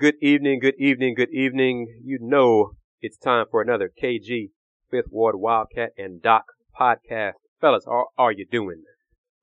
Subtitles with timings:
[0.00, 2.00] Good evening, good evening, good evening.
[2.02, 2.70] You know
[3.02, 4.48] it's time for another KG
[4.90, 6.44] Fifth Ward Wildcat and Doc
[6.74, 7.34] podcast.
[7.60, 8.82] Fellas, how are you doing?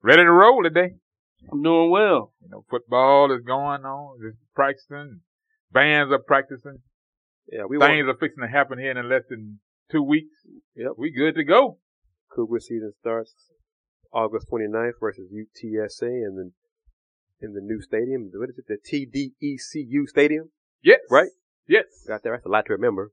[0.02, 0.96] Ready to roll today.
[1.52, 2.34] I'm doing well.
[2.42, 4.18] You know, football is going on.
[4.28, 5.20] It's practicing.
[5.72, 6.80] Bands are practicing.
[7.52, 9.60] Yeah, we Things want are fixing to happen here in less than
[9.92, 10.34] two weeks.
[10.76, 10.94] Yep.
[10.98, 11.78] We good to go.
[12.34, 13.32] Cougar season starts
[14.12, 16.54] August 29th versus UTSA and then
[17.42, 18.32] in the new stadium.
[18.34, 18.66] What is it?
[18.68, 20.50] The TDECU stadium?
[20.84, 21.00] Yes.
[21.10, 21.30] Right?
[21.68, 21.86] Yes.
[22.08, 22.34] Got there.
[22.34, 23.12] That's a lot to remember,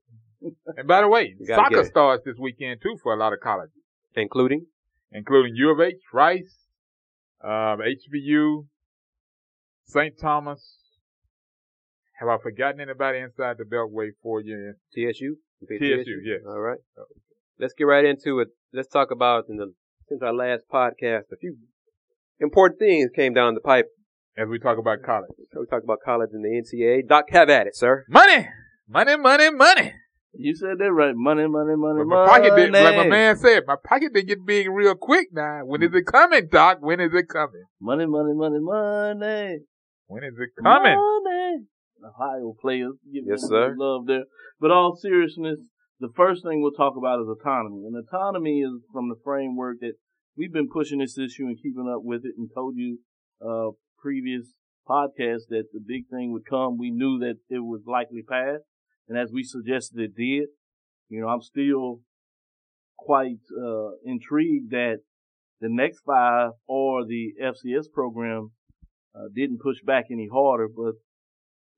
[0.77, 3.73] And by the way, soccer starts this weekend too for a lot of colleges,
[4.15, 4.65] including
[5.11, 6.67] including U of H, Rice,
[7.43, 8.65] um, HBU,
[9.85, 10.13] St.
[10.19, 10.79] Thomas.
[12.19, 14.73] Have I forgotten anybody inside the Beltway for you?
[14.93, 15.37] TSU.
[15.67, 16.41] Say TSU, yes.
[16.47, 16.79] All right.
[17.59, 18.49] Let's get right into it.
[18.73, 19.73] Let's talk about in the
[20.07, 21.57] since our last podcast a few
[22.39, 23.87] important things came down the pipe.
[24.37, 25.31] As we talk about college.
[25.37, 27.07] We talked about college and the NCAA.
[27.07, 28.05] Doc, have at it, sir.
[28.09, 28.47] Money!
[28.87, 29.93] Money, money, money!
[30.33, 31.15] You said that right.
[31.15, 32.29] Money, money, money, But my money.
[32.29, 35.61] pocket didn't, like my man said, my pocket didn't get big real quick now.
[35.63, 36.79] When is it coming, Doc?
[36.81, 37.63] When is it coming?
[37.79, 39.59] Money, money, money, money.
[40.07, 40.95] When is it coming?
[40.95, 41.65] Money.
[42.03, 42.95] Ohio players.
[43.09, 43.73] Yes, sir.
[43.77, 44.25] Love there.
[44.59, 45.59] But all seriousness,
[46.01, 47.85] the first thing we'll talk about is autonomy.
[47.85, 49.93] And autonomy is from the framework that
[50.37, 52.99] we've been pushing this issue and keeping up with it and told you,
[53.41, 53.71] uh,
[54.05, 54.53] previous
[54.87, 56.77] podcast that the big thing would come.
[56.77, 58.65] We knew that it was likely passed.
[59.09, 60.49] And as we suggested it did,
[61.09, 62.01] you know, I'm still
[62.97, 64.97] quite, uh, intrigued that
[65.59, 68.51] the next five or the FCS program,
[69.15, 70.95] uh, didn't push back any harder, but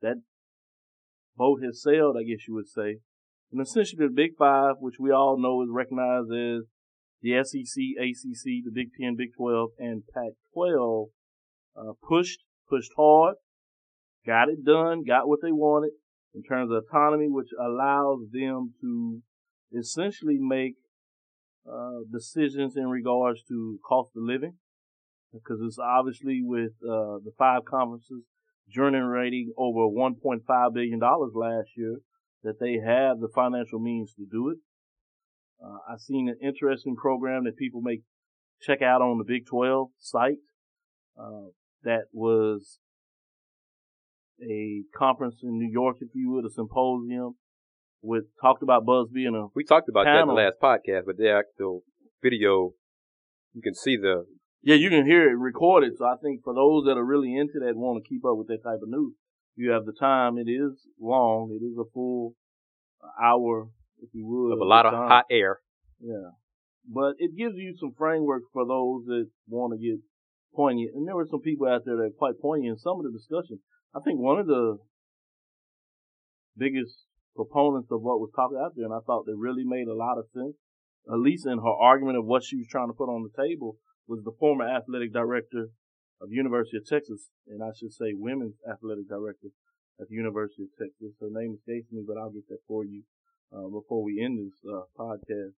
[0.01, 0.17] that
[1.37, 2.97] boat has sailed, I guess you would say.
[3.51, 6.63] And essentially the Big Five, which we all know is recognized as
[7.21, 11.07] the SEC, ACC, the Big Ten, Big 12, and Pac-12,
[11.77, 13.35] uh, pushed, pushed hard,
[14.25, 15.91] got it done, got what they wanted
[16.33, 19.21] in terms of autonomy, which allows them to
[19.77, 20.75] essentially make,
[21.69, 24.53] uh, decisions in regards to cost of living.
[25.33, 28.23] Because it's obviously with, uh, the five conferences
[28.69, 31.97] generating rating over $1.5 billion last year
[32.43, 34.57] that they have the financial means to do it.
[35.63, 37.99] Uh, I've seen an interesting program that people may
[38.61, 40.37] check out on the Big 12 site.
[41.19, 41.49] Uh,
[41.87, 42.79] that was
[44.41, 47.35] a conference in New York, if you would, a symposium
[48.01, 51.17] with talked about Buzz being a We talked about that in the last podcast, but
[51.17, 51.83] the actual
[52.21, 52.73] video,
[53.53, 54.25] you can see the
[54.61, 55.93] Yeah, you can hear it recorded.
[55.97, 58.47] So I think for those that are really into that, want to keep up with
[58.47, 59.13] that type of news,
[59.55, 60.37] you have the time.
[60.37, 61.49] It is long.
[61.51, 62.35] It is a full
[63.21, 63.69] hour,
[64.01, 65.09] if you would, of a lot of time.
[65.09, 65.59] hot air.
[65.99, 66.31] Yeah,
[66.85, 69.99] but it gives you some framework for those that want to get
[70.57, 70.97] poignant.
[70.97, 73.13] And there were some people out there that are quite poignant in some of the
[73.13, 73.61] discussion.
[73.93, 74.77] I think one of the
[76.57, 79.93] biggest proponents of what was talked out there, and I thought that really made a
[79.93, 80.57] lot of sense,
[81.05, 83.77] at least in her argument of what she was trying to put on the table,
[84.09, 85.69] was the former athletic director
[86.19, 89.53] of University of Texas, and I should say women's athletic director
[90.01, 91.13] at the University of Texas.
[91.21, 93.03] Her name escapes me, but I'll get that for you
[93.53, 95.53] uh, before we end this uh, podcast,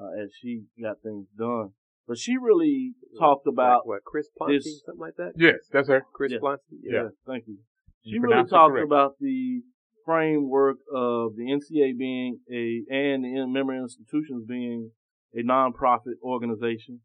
[0.00, 1.76] uh, as she got things done.
[2.06, 3.18] But she really mm.
[3.18, 5.32] talked about what, what Chris Plonsky, this- something like that.
[5.36, 6.04] Yes, that's her.
[6.12, 6.38] Chris Yeah.
[6.38, 6.78] Plonsky.
[6.82, 7.08] Yeah.
[7.26, 7.58] Thank you.
[8.02, 8.86] You She really talked correct.
[8.86, 9.62] about the
[10.04, 14.90] framework of the NCA being a and the member institutions being
[15.34, 17.00] a nonprofit organization,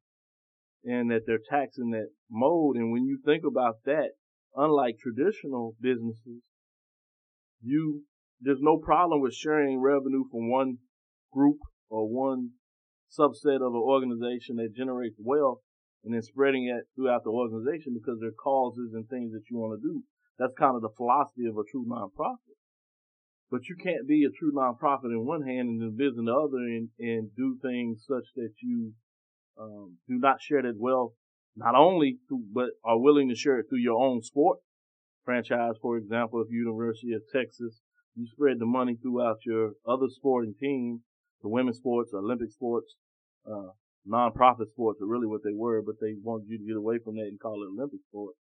[0.84, 2.78] and that they're taxing that mode.
[2.78, 4.12] And when you think about that,
[4.56, 6.42] unlike traditional businesses,
[7.62, 8.04] you
[8.42, 10.78] there's no problem with sharing revenue from one
[11.32, 11.58] group
[11.90, 12.52] or one
[13.18, 15.60] subset of an organization that generates wealth
[16.04, 19.58] and then spreading it throughout the organization because there are causes and things that you
[19.58, 20.04] want to do.
[20.38, 22.56] That's kind of the philosophy of a true nonprofit.
[23.50, 26.58] But you can't be a true nonprofit in one hand and then visit the other
[26.58, 28.94] and, and do things such that you
[29.60, 31.14] um, do not share that wealth,
[31.56, 34.60] not only through, but are willing to share it through your own sport
[35.24, 35.76] franchise.
[35.82, 37.82] For example, if University of Texas,
[38.16, 41.02] you spread the money throughout your other sporting teams,
[41.42, 42.96] the women's sports, Olympic sports,
[43.46, 43.72] uh,
[44.06, 47.16] non-profit sports are really what they were, but they wanted you to get away from
[47.16, 48.38] that and call it Olympic sports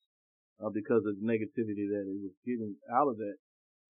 [0.63, 3.36] uh, because of the negativity that it was getting out of that.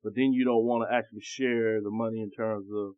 [0.04, 2.96] But then you don't want to actually share the money in terms of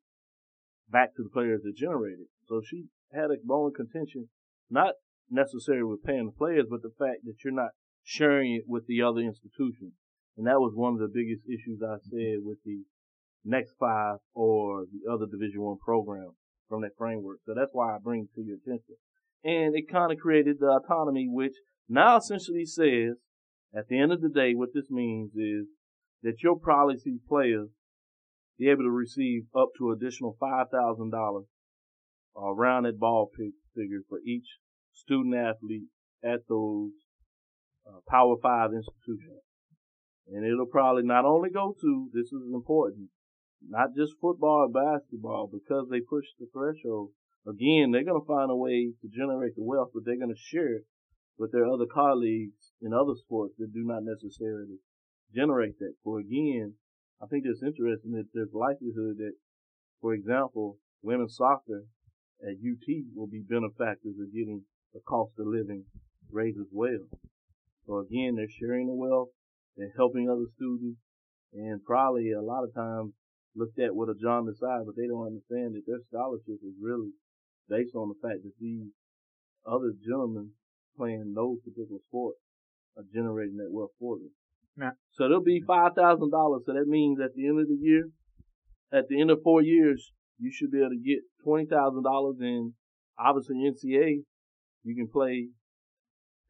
[0.90, 2.28] back to the players that generated.
[2.48, 4.30] So she had a bone of contention,
[4.70, 4.94] not
[5.30, 7.72] necessarily with paying the players, but the fact that you're not
[8.04, 9.94] sharing it with the other institutions.
[10.38, 12.84] And that was one of the biggest issues I said with the
[13.46, 16.32] next five or the other division one program
[16.70, 17.40] from that framework.
[17.46, 18.96] So that's why I bring it to your attention.
[19.44, 21.54] And it kind of created the autonomy, which
[21.90, 23.18] now essentially says,
[23.76, 25.68] at the end of the day, what this means is
[26.22, 27.70] that you'll probably see players
[28.58, 31.46] be able to receive up to an additional five thousand dollars
[32.38, 33.30] around that ball
[33.76, 34.46] figure for each
[34.94, 35.90] student athlete
[36.24, 36.92] at those
[37.88, 39.42] uh, Power Five institutions.
[40.28, 43.10] And it'll probably not only go to, this is important,
[43.70, 47.12] not just football and basketball, because they push the threshold.
[47.48, 50.40] Again, they're going to find a way to generate the wealth, but they're going to
[50.40, 50.86] share it
[51.38, 54.80] with their other colleagues in other sports that do not necessarily
[55.34, 55.94] generate that.
[56.04, 56.76] For again,
[57.22, 59.34] I think it's interesting that there's likelihood that,
[60.00, 61.86] for example, women's soccer
[62.42, 64.64] at UT will be benefactors of getting
[64.94, 65.86] the cost of living
[66.32, 67.08] raised as well.
[67.88, 69.30] So again, they're sharing the wealth,
[69.76, 71.00] they're helping other students,
[71.54, 73.14] and probably a lot of times
[73.56, 77.12] looked at with a jaundiced eye, but they don't understand that their scholarship is really
[77.70, 78.90] based on the fact that these
[79.66, 80.52] other gentlemen
[80.98, 82.40] playing those particular sports
[82.98, 84.32] are generating that wealth for them.
[84.76, 86.64] Now, So there'll be five thousand dollars.
[86.66, 88.10] So that means at the end of the year,
[88.92, 92.38] at the end of four years, you should be able to get twenty thousand dollars.
[92.40, 92.74] And
[93.18, 94.24] obviously NCA,
[94.84, 95.50] you can play,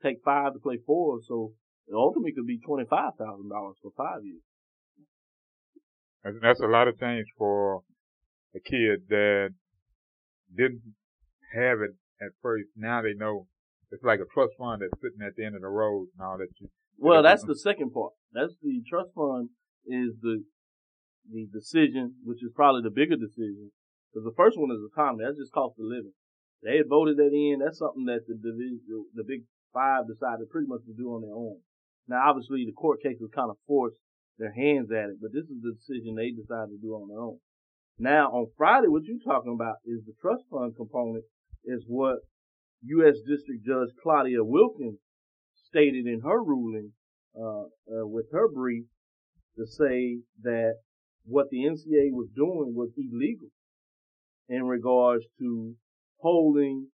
[0.01, 1.19] take five to play four.
[1.27, 1.51] So
[1.87, 4.41] it ultimately could be twenty five thousand dollars for five years.
[6.23, 7.83] That's- that's a lot of change for
[8.55, 9.53] a kid that
[10.55, 10.81] didn't
[11.53, 11.91] have it
[12.21, 12.69] at first.
[12.75, 13.47] Now they know
[13.91, 16.37] it's like a trust fund that's sitting at the end of the road and all
[16.37, 16.49] that.
[16.59, 17.53] You, Well, that's uh-huh.
[17.53, 18.13] the second part.
[18.31, 19.49] That's the trust fund
[19.85, 20.45] is the
[21.29, 23.71] the decision, which is probably the bigger decision.
[24.11, 25.23] Because the first one is autonomy.
[25.23, 26.13] That's just cost of living.
[26.61, 27.59] They had voted that in.
[27.63, 28.81] That's something that the division,
[29.13, 31.59] the big five decided pretty much to do on their own.
[32.07, 33.97] Now, obviously, the court case was kind of forced
[34.37, 37.19] their hands at it, but this is the decision they decided to do on their
[37.19, 37.37] own.
[37.99, 41.23] Now, on Friday, what you're talking about is the trust fund component
[41.63, 42.17] is what
[42.83, 43.15] U.S.
[43.27, 44.97] District Judge Claudia Wilken
[45.55, 46.91] stated in her ruling
[47.39, 48.85] uh, uh, with her brief
[49.57, 50.73] to say that
[51.25, 53.49] what the NCA was doing was illegal
[54.49, 55.75] in regards to
[56.17, 56.87] holding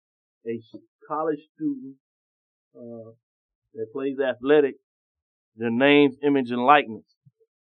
[0.46, 0.60] a
[1.06, 1.96] college student
[2.76, 3.10] uh,
[3.74, 4.74] that plays athletic,
[5.56, 7.04] their names, image, and likeness.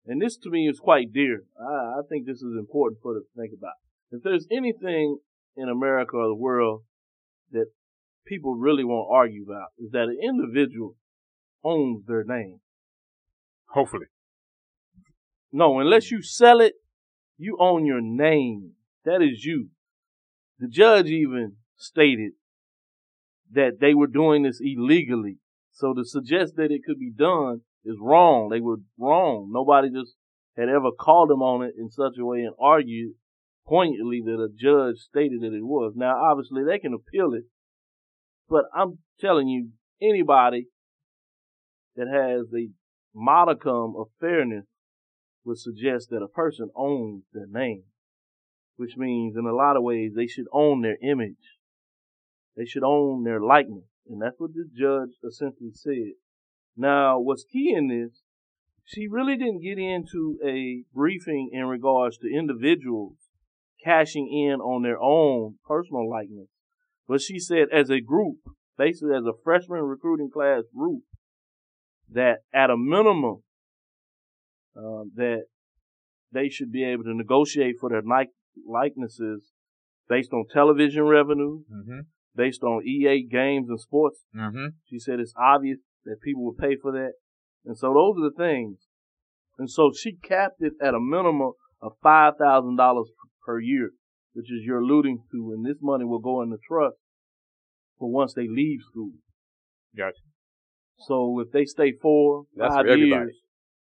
[0.08, 1.42] And this to me is quite dear.
[1.60, 3.74] I, I think this is important for us to think about.
[4.10, 5.18] If there's anything
[5.54, 6.84] in America or the world
[7.52, 7.66] that
[8.26, 10.96] people really won't argue about is that an individual
[11.62, 12.60] owns their name.
[13.70, 14.06] hopefully.
[15.52, 16.74] No, unless you sell it,
[17.36, 18.72] you own your name.
[19.04, 19.68] That is you.
[20.58, 22.32] The judge even stated
[23.52, 25.38] that they were doing this illegally.
[25.72, 28.50] So to suggest that it could be done is wrong.
[28.50, 29.50] They were wrong.
[29.50, 30.14] Nobody just
[30.56, 33.14] had ever called them on it in such a way and argued
[33.66, 35.94] poignantly that a judge stated that it was.
[35.96, 37.44] Now, obviously, they can appeal it,
[38.48, 39.70] but I'm telling you,
[40.00, 40.66] anybody
[41.96, 42.68] that has a
[43.14, 44.66] modicum of fairness
[45.44, 47.84] would suggest that a person owns their name,
[48.76, 51.58] which means in a lot of ways they should own their image.
[52.56, 53.84] They should own their likeness.
[54.08, 56.14] And that's what this judge essentially said.
[56.78, 58.22] Now, what's key in this,
[58.84, 63.16] she really didn't get into a briefing in regards to individuals
[63.84, 66.48] cashing in on their own personal likeness.
[67.08, 68.36] But she said as a group,
[68.78, 71.02] basically as a freshman recruiting class group,
[72.10, 73.42] that at a minimum,
[74.76, 75.42] um, that
[76.32, 78.30] they should be able to negotiate for their like-
[78.66, 79.50] likenesses
[80.08, 82.00] based on television revenue, Mm-hmm.
[82.36, 84.24] based on EA games and sports.
[84.34, 84.68] Mm-hmm.
[84.84, 87.12] She said it's obvious that people would pay for that.
[87.64, 88.78] And so those are the things.
[89.58, 91.52] And so she capped it at a minimum
[91.82, 93.04] of $5,000
[93.44, 93.90] per year,
[94.32, 95.52] which is you're alluding to.
[95.54, 96.96] And this money will go in the trust
[97.98, 99.12] for once they leave school.
[99.96, 100.18] Gotcha.
[101.06, 103.08] So if they stay four, That's five for everybody.
[103.08, 103.36] years,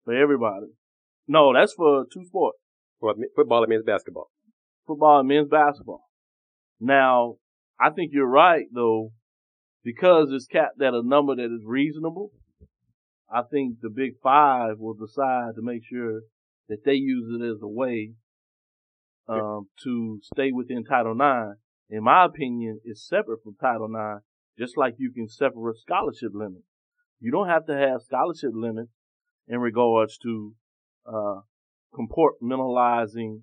[0.04, 0.66] for everybody.
[1.26, 2.58] No, that's for two sports.
[3.00, 4.30] Well, football and men's basketball.
[4.86, 6.02] football and men's basketball.
[6.80, 7.36] Now,
[7.80, 9.12] I think you're right though,
[9.84, 12.32] because it's capped at a number that is reasonable.
[13.30, 16.22] I think the Big Five will decide to make sure
[16.68, 18.12] that they use it as a way
[19.28, 21.58] um, to stay within Title IX.
[21.90, 24.24] In my opinion, it's separate from Title IX,
[24.58, 26.64] just like you can separate scholarship limits.
[27.20, 28.90] You don't have to have scholarship limits
[29.46, 30.54] in regards to
[31.06, 31.40] uh,
[31.94, 33.42] compartmentalizing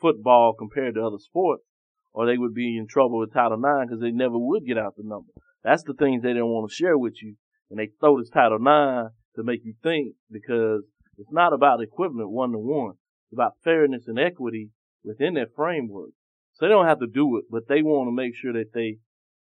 [0.00, 1.64] football compared to other sports,
[2.12, 4.94] or they would be in trouble with Title IX because they never would get out
[4.96, 5.32] the number.
[5.64, 7.36] That's the things they don't want to share with you,
[7.70, 10.82] and they throw this Title IX to make you think because
[11.18, 12.94] it's not about equivalent one to one.
[13.26, 14.70] It's about fairness and equity
[15.04, 16.10] within that framework.
[16.54, 18.98] So they don't have to do it, but they want to make sure that they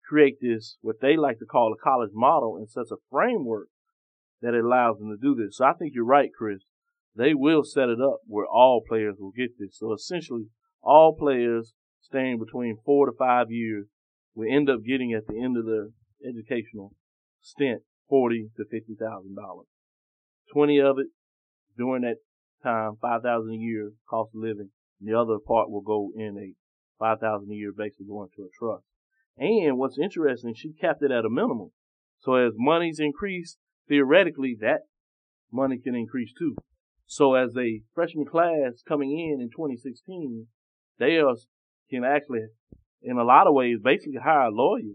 [0.07, 3.67] create this, what they like to call a college model in such a framework
[4.41, 5.57] that allows them to do this.
[5.57, 6.61] So I think you're right, Chris.
[7.15, 9.77] they will set it up where all players will get this.
[9.77, 10.47] So essentially,
[10.81, 13.87] all players staying between four to five years
[14.35, 15.89] will end up getting at the end of their
[16.27, 16.93] educational
[17.41, 19.67] stint forty to fifty thousand dollars.
[20.51, 21.07] Twenty of it
[21.77, 22.17] during that
[22.63, 24.71] time, five thousand a year cost of living.
[24.99, 26.53] And the other part will go in a
[26.97, 28.83] five thousand a year basically going to a trust.
[29.37, 31.71] And what's interesting, she capped it at a minimum.
[32.19, 33.57] So as monies increase,
[33.87, 34.81] theoretically that
[35.51, 36.55] money can increase too.
[37.05, 40.47] So as a freshman class coming in in 2016,
[40.99, 41.35] they are,
[41.89, 42.41] can actually,
[43.01, 44.93] in a lot of ways, basically hire a lawyer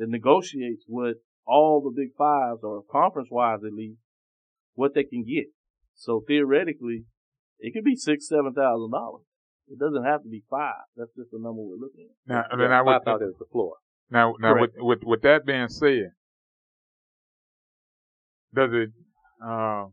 [0.00, 4.00] that negotiates with all the big fives or conference wise at least
[4.74, 5.44] what they can get.
[5.94, 7.04] So theoretically,
[7.58, 9.22] it could be six, seven thousand dollars.
[9.68, 10.88] It doesn't have to be five.
[10.96, 12.16] That's just the number we're looking at.
[12.26, 13.74] Now, Yeah, now, five with, thousand is the floor.
[14.10, 14.82] now, now with, Correct.
[14.82, 16.10] with with that being said,
[18.54, 18.90] does it?
[19.44, 19.86] Uh,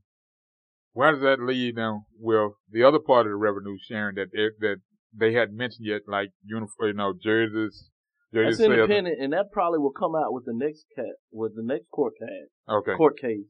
[0.93, 4.77] where does that lead them with the other part of the revenue sharing that that
[5.13, 7.89] they hadn't mentioned yet, like uniform, you know, jerseys,
[8.31, 8.73] That's jerseys sales?
[8.73, 12.13] independent, and that probably will come out with the next cat, with the next court
[12.19, 12.49] case.
[12.69, 13.47] Okay, Court case.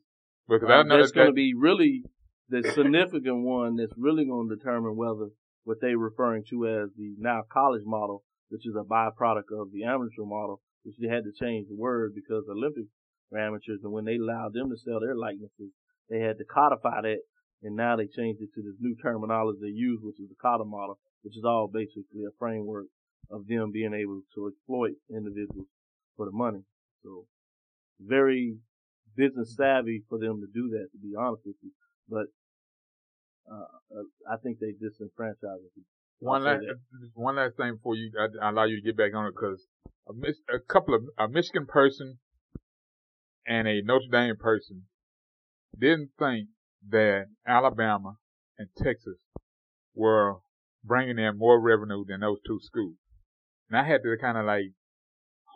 [0.48, 2.04] because Um, that's that, going to be really
[2.50, 5.30] the significant one that's really going to determine whether
[5.64, 9.84] what they're referring to as the now college model, which is a byproduct of the
[9.84, 12.88] amateur model, which they had to change the word because Olympics
[13.30, 15.76] were amateurs, and when they allowed them to sell their likenesses,
[16.10, 17.20] they had to codify that,
[17.64, 20.64] and now they changed it to this new terminology they use, which is the Cotter
[20.64, 22.88] model, which is all basically a framework
[23.30, 25.68] of them being able to exploit individuals
[26.16, 26.64] for the money.
[27.04, 27.26] So
[28.00, 28.58] very
[29.16, 31.72] business savvy for them to do that, to be honest with you.
[32.10, 32.28] But
[33.52, 35.84] uh, uh, I think they disenfranchise us.
[36.20, 36.64] one last
[37.14, 39.66] one last thing before you I, I allow you to get back on it because
[40.08, 42.20] a, a couple of a Michigan person
[43.46, 44.84] and a Notre Dame person
[45.78, 46.50] didn't think
[46.90, 48.18] that Alabama
[48.58, 49.18] and Texas
[49.96, 50.36] were
[50.84, 52.96] bringing in more revenue than those two schools.
[53.70, 54.72] And I had to kind of like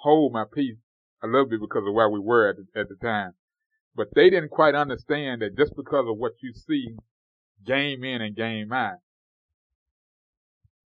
[0.03, 0.77] hold my peace
[1.23, 3.31] a little bit because of where we were at the, at the time.
[3.95, 6.95] But they didn't quite understand that just because of what you see
[7.65, 8.97] game in and game out,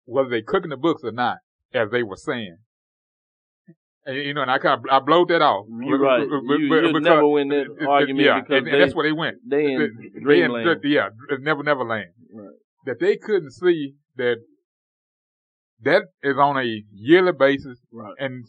[0.05, 1.37] whether they cooking the books or not,
[1.73, 2.57] as they were saying.
[4.05, 5.67] And, you know, and I kind of, I blowed that off.
[5.69, 6.27] You're right.
[6.27, 8.95] But- You, but- you'll never win that it- argument yeah, because and, they, and that's
[8.95, 9.37] where they went.
[9.47, 11.09] they in They- they in- yeah,
[11.39, 12.09] never, never land.
[12.33, 12.49] Right.
[12.85, 14.37] That they couldn't see that
[15.83, 18.13] that is on a yearly basis, Right.
[18.19, 18.45] and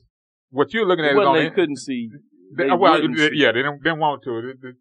[0.50, 2.10] what you're looking at It is on they a- couldn't see.
[2.56, 3.36] they- They well, they- see.
[3.36, 4.38] yeah, they didn't, didn't want to.
[4.50, 4.76] It- it-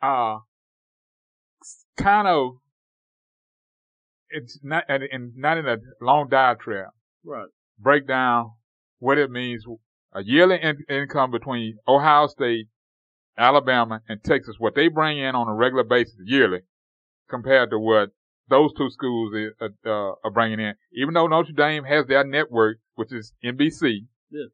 [0.00, 0.38] Uh,
[1.96, 2.52] kind of,
[4.30, 6.90] it's not, and, and not in a long diatribe.
[7.24, 7.48] Right.
[7.78, 8.52] Break down
[8.98, 9.64] what it means.
[10.12, 12.66] A yearly in, income between Ohio State,
[13.36, 14.56] Alabama, and Texas.
[14.58, 16.60] What they bring in on a regular basis yearly,
[17.28, 18.10] compared to what
[18.48, 19.52] those two schools is,
[19.86, 19.90] uh,
[20.24, 20.74] are bringing in.
[20.92, 24.46] Even though Notre Dame has their network, which is NBC, Yeah.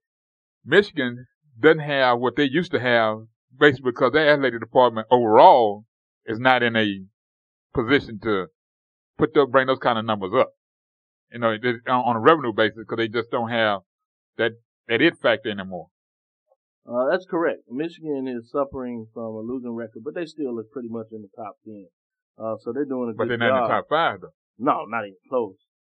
[0.65, 1.27] Michigan
[1.59, 3.27] doesn't have what they used to have,
[3.59, 5.85] basically because their athletic department overall
[6.27, 7.05] is not in a
[7.75, 8.47] position to
[9.19, 10.51] put those, bring those kind of numbers up.
[11.33, 13.81] You know, on on a revenue basis, because they just don't have
[14.39, 14.53] that
[14.89, 15.89] that it factor anymore.
[16.87, 17.63] Uh, that's correct.
[17.71, 21.29] Michigan is suffering from a losing record, but they still is pretty much in the
[21.37, 21.87] top ten.
[22.39, 24.35] Uh, so they're doing a But good they're not in the top five though.
[24.59, 25.57] No, not even close.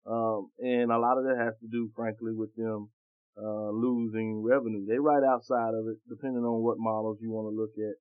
[0.07, 2.91] Um, and a lot of that has to do, frankly, with them
[3.39, 4.85] uh, losing revenue.
[4.87, 7.97] They're right outside of it, depending on what models you want to look at.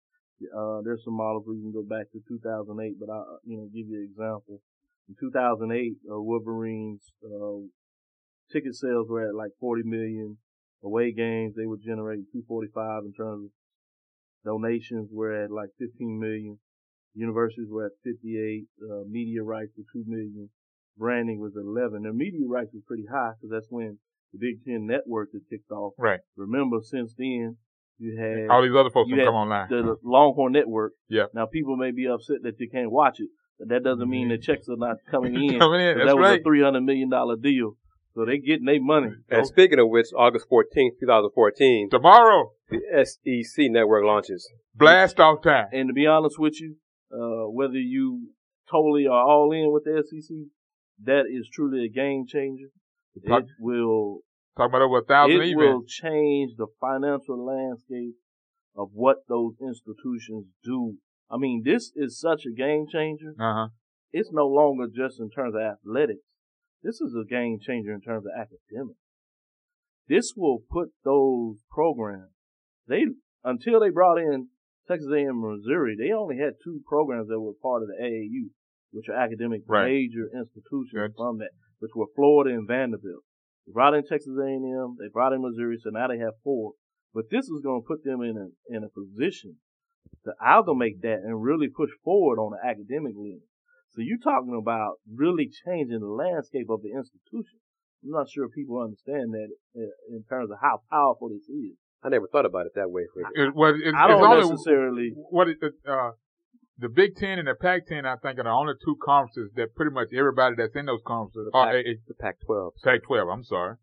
[0.52, 3.70] Uh, there's some models where you can go back to 2008, but I, you know,
[3.74, 4.60] give you an example.
[5.08, 7.64] In 2008, uh, Wolverines uh,
[8.52, 10.38] ticket sales were at like 40 million.
[10.84, 13.52] Away games they were generating 245 in terms of
[14.44, 16.60] donations were at like 15 million.
[17.16, 18.66] Universities were at 58.
[18.82, 20.50] Uh, media rights were 2 million.
[20.98, 22.04] Branding was 11.
[22.04, 23.98] Their media rights was pretty high because that's when
[24.32, 25.94] the Big Ten network had kicked off.
[25.98, 26.20] Right.
[26.38, 27.58] Remember, since then,
[28.00, 29.68] you had All these other folks you can come online.
[29.70, 30.94] the Longhorn Network.
[31.10, 31.26] Yeah.
[31.34, 33.30] Now, people may be upset that you can't watch it,
[33.60, 35.60] but that doesn't mean the checks are not coming in.
[35.60, 36.42] Coming in, 'cause that's that was right.
[36.42, 37.10] a $300 million
[37.42, 37.74] deal.
[38.16, 39.10] So they getting their money.
[39.30, 44.48] And speaking of which, August 14th, 2014, Tomorrow, the SEC network launches.
[44.76, 45.66] blast off time.
[45.74, 46.76] And to be honest with you,
[47.14, 48.30] uh, whether you
[48.70, 50.36] totally are all in with the SEC,
[51.04, 52.68] that is truly a game changer.
[53.28, 54.20] Talk, It will,
[54.58, 55.56] talk about over a thousand it events.
[55.58, 58.16] will change the financial landscape
[58.76, 60.96] of what those institutions do.
[61.30, 63.34] I mean, this is such a game changer.
[63.40, 63.68] Uh huh.
[64.12, 66.22] It's no longer just in terms of athletics.
[66.84, 69.00] This is a game changer in terms of academics.
[70.08, 72.32] This will put those programs,
[72.88, 73.06] they,
[73.44, 74.50] until they brought in
[74.88, 78.50] Texas A&M and Missouri, they only had two programs that were part of the AAU,
[78.92, 79.88] which are academic Right.
[79.88, 81.16] major institutions Good.
[81.16, 83.24] from that, which were Florida and Vanderbilt.
[83.66, 86.74] They brought in Texas A&M, they brought in Missouri, so now they have four.
[87.14, 89.58] But this is going to put them in a in a position
[90.26, 93.44] to amalgamate that and really push forward on the academic lens.
[93.92, 97.60] So you're talking about really changing the landscape of the institution.
[98.04, 101.78] I'm not sure people understand that uh, in terms of how powerful this is.
[102.04, 103.26] I never thought about it that way, Fred.
[103.34, 105.12] It, well, it, I don't only necessarily.
[105.16, 105.58] what it,
[105.88, 106.12] uh,
[106.78, 109.92] the Big Ten and the Pac-10, I think, are the only two conferences that pretty
[109.92, 112.70] much everybody that's in those conferences The are Pac- a, a, The Pac-12.
[112.84, 113.34] Pac-12.
[113.34, 113.76] I'm sorry,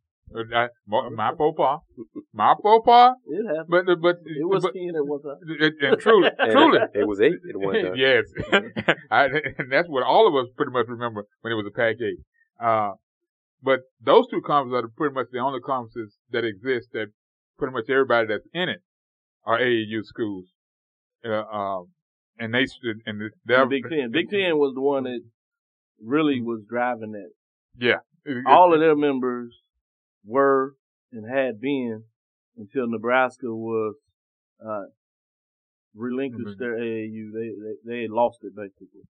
[0.54, 1.78] I, my, my faux pas,
[2.34, 3.14] my faux pas.
[3.26, 3.66] It happened.
[3.86, 5.38] But but It was but, ten at one time.
[5.60, 7.94] it, and truly, And truly, It was eight at one time.
[7.96, 8.24] yes,
[9.10, 9.24] I,
[9.58, 12.14] and that's what all of us pretty much remember when it was a Pac-8.
[12.62, 12.94] Uh,
[13.62, 17.06] but those two conferences are pretty much the only conferences that exist that
[17.60, 18.80] pretty much everybody that's in it
[19.44, 20.46] are AAU schools.
[21.24, 21.86] Uh, um,
[22.38, 22.66] and they
[23.06, 24.10] and they're Big Ten.
[24.10, 25.20] Big Ten was the one that
[26.02, 27.30] really was driving that.
[27.78, 27.98] Yeah.
[28.24, 29.54] It- All of their members
[30.24, 30.74] were
[31.12, 32.04] and had been
[32.56, 33.94] until Nebraska was
[34.64, 34.84] uh,
[35.94, 36.58] relinquished Mhm.
[36.58, 37.32] their AAU.
[37.32, 39.02] They, they they had lost it basically.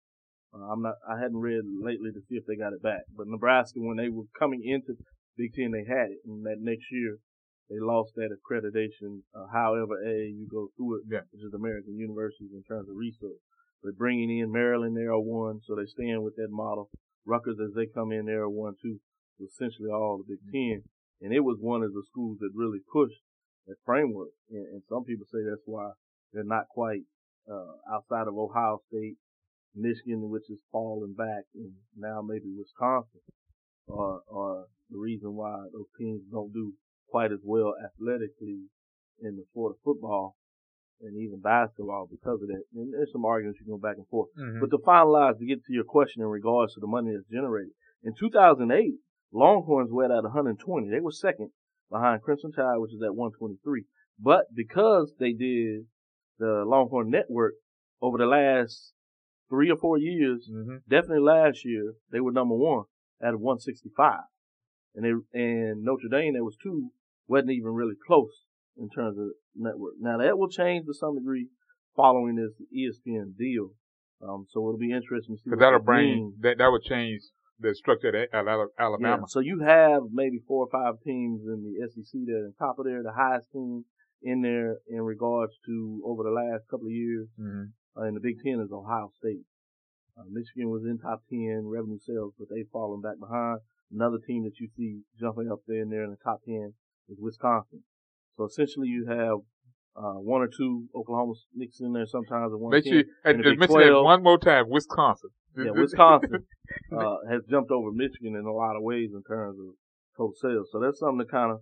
[0.55, 0.95] Uh, I'm not.
[1.09, 3.03] I hadn't read lately to see if they got it back.
[3.15, 4.97] But Nebraska, when they were coming into
[5.37, 7.19] Big Ten, they had it, and that next year
[7.69, 9.21] they lost that accreditation.
[9.35, 11.23] Uh, however, AAU goes through it, Yeah.
[11.31, 13.39] which is American universities in terms of research.
[13.83, 16.91] But bringing in Maryland, they are one, so they stand with that model.
[17.25, 19.01] Rutgers, as they come in, they are one too.
[19.39, 20.83] Essentially, all the Big Ten,
[21.21, 23.21] and it was one of the schools that really pushed
[23.67, 24.31] that framework.
[24.51, 25.93] And, and some people say that's why
[26.33, 27.03] they're not quite
[27.49, 29.17] uh, outside of Ohio State,
[29.75, 33.21] Michigan, which is falling back, and now maybe Wisconsin,
[33.89, 36.73] are, are the reason why those teams don't do
[37.09, 38.69] quite as well athletically
[39.21, 40.37] in the sport of football
[41.01, 42.63] and even basketball because of that.
[42.75, 44.31] And there's some arguments you can go back and forth.
[44.39, 44.61] Mhm.
[44.61, 47.73] But to finalize, to get to your question in regards to the money that's generated,
[48.03, 48.99] in 2008,
[49.33, 50.89] Longhorns were at 120.
[50.89, 51.51] They were second
[51.91, 53.85] behind Crimson Tide, which is at 123.
[54.19, 55.87] But because they did
[56.39, 57.55] the Longhorn Network
[58.01, 58.95] over the last
[59.49, 60.83] three or four years, Mhm.
[60.89, 62.85] definitely last year, they were number one
[63.21, 64.25] at 165.
[64.95, 66.91] And they, and Notre Dame, that was two,
[67.29, 68.45] wasn't even really close
[68.77, 69.95] in terms of network.
[70.01, 71.49] Now that will change to some degree
[71.97, 73.71] following this ESPN deal.
[74.23, 75.51] Um, so it'll be interesting to see.
[75.51, 76.35] Cause that'll that bring, means.
[76.41, 77.23] that, that would change
[77.61, 79.19] the structure at Alabama.
[79.23, 82.55] Yeah, so you have maybe four or five teams in the SEC that are on
[82.59, 83.85] top of there, the highest team
[84.23, 87.29] in there in regards to over the last couple of years.
[87.39, 87.71] Mhm.
[87.97, 89.45] Uh, and the Big Ten is Ohio State.
[90.17, 93.61] Uh, Michigan was in top 10 revenue sales, but they've fallen back behind.
[93.91, 96.75] Another team that you see jumping up there in there in the top 10
[97.09, 97.83] is Wisconsin.
[98.37, 99.39] So essentially you have,
[99.97, 103.59] uh, one or two Oklahoma mixed in there sometimes and one Make sure, and, and
[103.59, 105.31] mention that one more time, Wisconsin.
[105.57, 106.47] Yeah, Wisconsin
[106.97, 109.75] uh, has jumped over Michigan in a lot of ways in terms of
[110.17, 110.69] total sales.
[110.71, 111.61] So that's something to kind of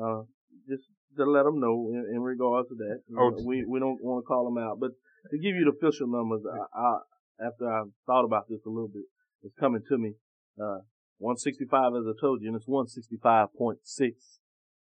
[0.00, 0.22] uh,
[0.66, 3.00] just to let them know in, in regards to that.
[3.08, 4.92] You Oh, know, we we don't want to call them out, but
[5.30, 8.88] to give you the official numbers, I, I after I thought about this a little
[8.88, 9.04] bit,
[9.42, 10.14] it's coming to me.
[10.56, 10.86] Uh,
[11.18, 11.68] 165
[12.00, 14.12] as I told you, and it's 165.6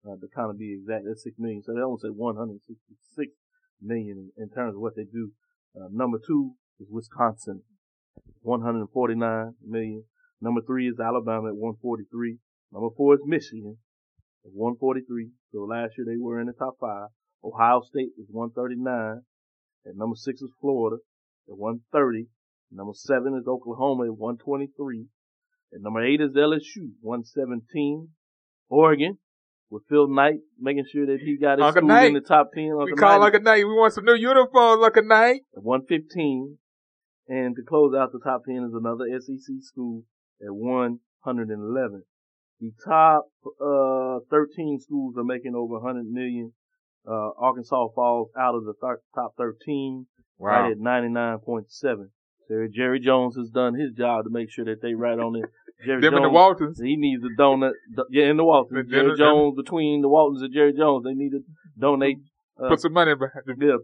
[0.07, 1.05] uh, to kind of be exact.
[1.07, 1.61] That's six million.
[1.63, 3.33] So they only say 166
[3.81, 5.31] million in, in terms of what they do.
[5.75, 7.61] Uh, number two is Wisconsin,
[8.41, 10.03] 149 million.
[10.41, 12.37] Number three is Alabama at 143.
[12.71, 13.77] Number four is Michigan
[14.45, 15.29] at 143.
[15.51, 17.09] So last year they were in the top five.
[17.43, 19.21] Ohio State is 139.
[19.85, 20.97] And number six is Florida
[21.47, 22.27] at 130.
[22.71, 25.05] Number seven is Oklahoma at 123.
[25.73, 28.09] And number eight is LSU, 117.
[28.69, 29.17] Oregon
[29.71, 32.07] with Phil Knight making sure that he got his Uncle school Knight.
[32.09, 32.63] in the top 10.
[32.65, 33.65] We Uncle call Knight like a night.
[33.65, 35.41] We want some new uniforms like Knight.
[35.57, 36.57] at 115.
[37.27, 40.03] And to close out the top 10 is another SEC school
[40.41, 42.03] at 111.
[42.59, 43.25] The top,
[43.59, 46.51] uh, 13 schools are making over 100 million.
[47.07, 50.05] Uh, Arkansas falls out of the thir- top 13,
[50.37, 50.47] Wow.
[50.49, 52.09] right at 99.7.
[52.47, 55.45] So Jerry Jones has done his job to make sure that they right on it.
[55.85, 56.79] Jerry Them and the Waltons.
[56.79, 58.75] he needs a donut, do- yeah, in the Waltons.
[58.75, 61.41] Then- Jerry Jones, between the Waltons and Jerry Jones, they need to
[61.79, 62.17] donate,
[62.61, 63.77] uh, Put some money behind the yeah,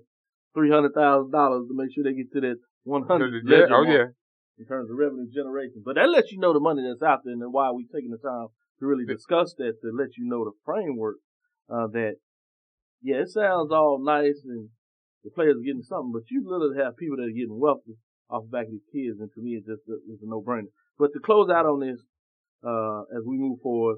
[0.53, 3.33] three hundred thousand dollars to make sure they get to that one hundred.
[3.45, 4.05] yeah, oh yeah.
[4.59, 7.33] In terms of revenue generation, but that lets you know the money that's out there
[7.33, 8.47] and why we're taking the time
[8.79, 11.17] to really discuss that to let you know the framework
[11.69, 12.15] uh, that
[13.01, 14.69] yeah, it sounds all nice and
[15.23, 17.97] the players are getting something, but you literally have people that are getting wealthy
[18.29, 20.71] off the back of these kids, and to me, it's just a, it's a no-brainer.
[20.97, 22.01] But to close out on this,
[22.63, 23.97] uh, as we move forward,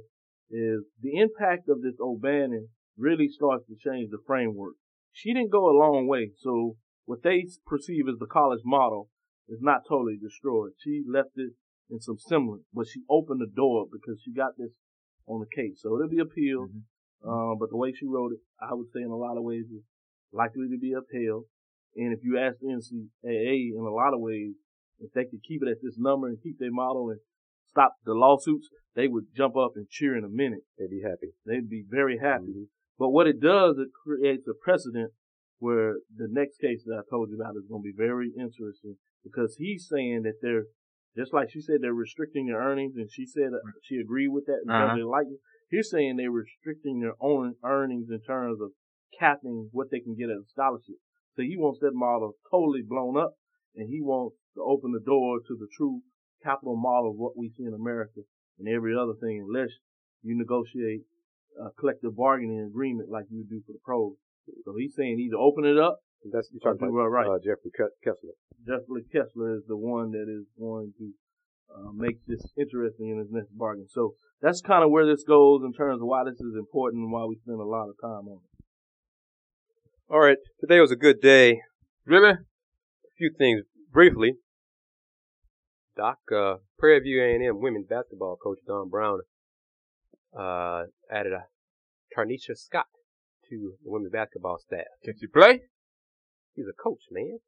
[0.51, 4.75] is the impact of this O'Bannon really starts to change the framework.
[5.13, 9.09] She didn't go a long way, so what they perceive as the college model
[9.47, 10.71] is not totally destroyed.
[10.83, 11.53] She left it
[11.89, 14.71] in some semblance, but she opened the door because she got this
[15.27, 15.81] on the case.
[15.81, 16.69] So it'll be appealed.
[16.69, 17.29] Mm-hmm.
[17.29, 19.65] Uh, but the way she wrote it, I would say in a lot of ways
[19.65, 19.83] is
[20.31, 21.45] likely to be upheld.
[21.95, 24.53] And if you ask the NCAA in a lot of ways,
[24.99, 27.19] if they could keep it at this number and keep their model and
[27.67, 30.63] stop the lawsuits, they would jump up and cheer in a minute.
[30.77, 31.33] They'd be happy.
[31.45, 32.51] They'd be very happy.
[32.51, 32.63] Mm-hmm.
[32.97, 35.11] But what it does, it creates a precedent
[35.59, 38.95] where the next case that I told you about is going to be very interesting
[39.23, 40.65] because he's saying that they're
[41.17, 44.45] just like she said they're restricting their earnings, and she said uh, she agreed with
[44.45, 45.01] that in terms Uh-huh.
[45.03, 45.25] of like
[45.69, 48.71] he's saying they're restricting their own earnings in terms of
[49.19, 50.95] capping what they can get as a scholarship.
[51.35, 53.33] So he wants that model totally blown up,
[53.75, 56.01] and he wants to open the door to the true
[56.43, 58.21] capital model of what we see in America
[58.57, 59.71] and every other thing, unless
[60.23, 61.01] you negotiate
[61.59, 64.15] a collective bargaining agreement like you do for the pros.
[64.65, 65.99] So he's saying either open it up.
[66.31, 67.27] That's you're talking Right, about right.
[67.27, 67.71] Uh, Jeffrey
[68.03, 68.35] Kessler.
[68.67, 71.11] Jeffrey Kessler is the one that is going to
[71.73, 73.87] uh, make this interesting in his next bargain.
[73.89, 77.11] So that's kind of where this goes in terms of why this is important and
[77.11, 78.65] why we spend a lot of time on it.
[80.09, 81.61] All right, today was a good day.
[82.05, 82.31] Really?
[82.31, 84.33] A few things briefly.
[85.97, 89.19] Doc, uh, Prairie View A&M women's basketball coach Don Brown
[90.37, 91.45] uh, added a
[92.15, 92.85] Tarnisha Scott
[93.49, 94.85] to the women's basketball staff.
[95.03, 95.61] Can she play?
[96.55, 97.39] She's a coach, man.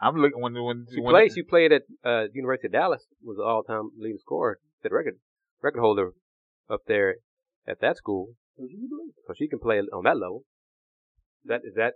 [0.00, 1.32] I'm looking when when She when played.
[1.32, 3.06] She played at uh, University of Dallas.
[3.22, 5.14] Was the all-time leading scorer, set record
[5.62, 6.10] record holder
[6.68, 7.16] up there
[7.66, 8.34] at that school.
[9.26, 10.44] So she can play on that level.
[11.44, 11.94] That is that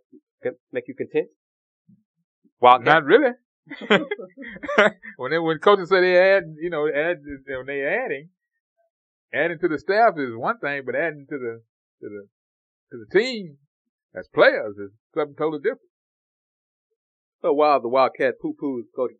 [0.72, 1.28] make you content?
[2.60, 2.86] Wildcat.
[2.86, 3.32] Not really.
[5.16, 8.30] when they, when coaches say they add, you know, add when they adding,
[9.32, 11.62] adding to the staff is one thing, but adding to the
[12.00, 12.28] to the
[12.90, 13.58] to the team
[14.16, 15.80] as players is something totally different.
[17.40, 19.12] But while the Wildcat poo-poos Coach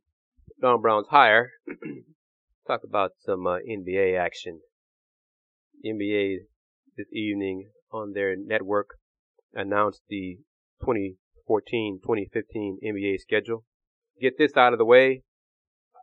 [0.61, 1.51] Don Brown's hire,
[2.67, 4.61] talk about some uh, NBA action.
[5.87, 6.39] NBA
[6.97, 8.89] this evening on their network
[9.55, 10.39] announced the
[11.49, 13.65] 2014-2015 NBA schedule.
[14.21, 15.23] Get this out of the way.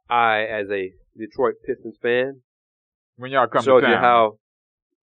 [0.10, 2.42] I, as a Detroit Pistons fan,
[3.18, 4.38] When y'all come shows to you how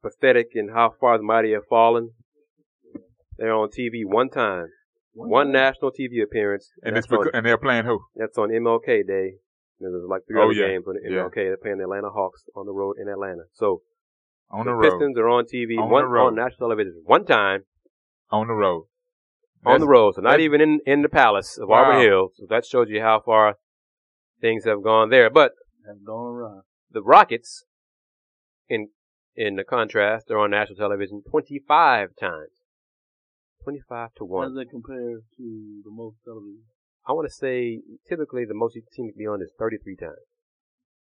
[0.03, 2.11] pathetic and how far the mighty have fallen.
[3.39, 4.67] They're on TV one time,
[5.15, 8.01] one national TV appearance, and it's on and they're playing who?
[8.15, 9.33] that's on MLK Day.
[9.81, 10.69] There's like three Oh, other yeah.
[10.69, 11.23] games on Yeah.
[11.25, 11.35] MLK.
[11.35, 13.43] They're playing the Atlanta Hawks on the road in Atlanta.
[13.53, 13.83] So
[14.51, 14.91] On the, the road.
[14.91, 17.63] Pistons are on TV On one on national television one time
[18.31, 18.85] On the road.
[19.65, 20.15] On the road.
[20.17, 21.85] So not even in in the palace of Wow.
[21.85, 22.33] Auburn Hills.
[22.37, 23.57] So that shows you how far
[24.41, 25.31] things have gone there.
[25.31, 25.53] But
[25.87, 26.63] Have gone around.
[26.91, 27.65] the Rockets,
[28.69, 28.89] in
[29.35, 32.51] in the contrast, are on national television 25 times.
[33.65, 34.43] 25 to 1.
[34.43, 34.49] How 1.
[34.49, 36.65] does that compare to the most television?
[37.07, 40.27] I want to say typically the most you seem to be on is 33 times.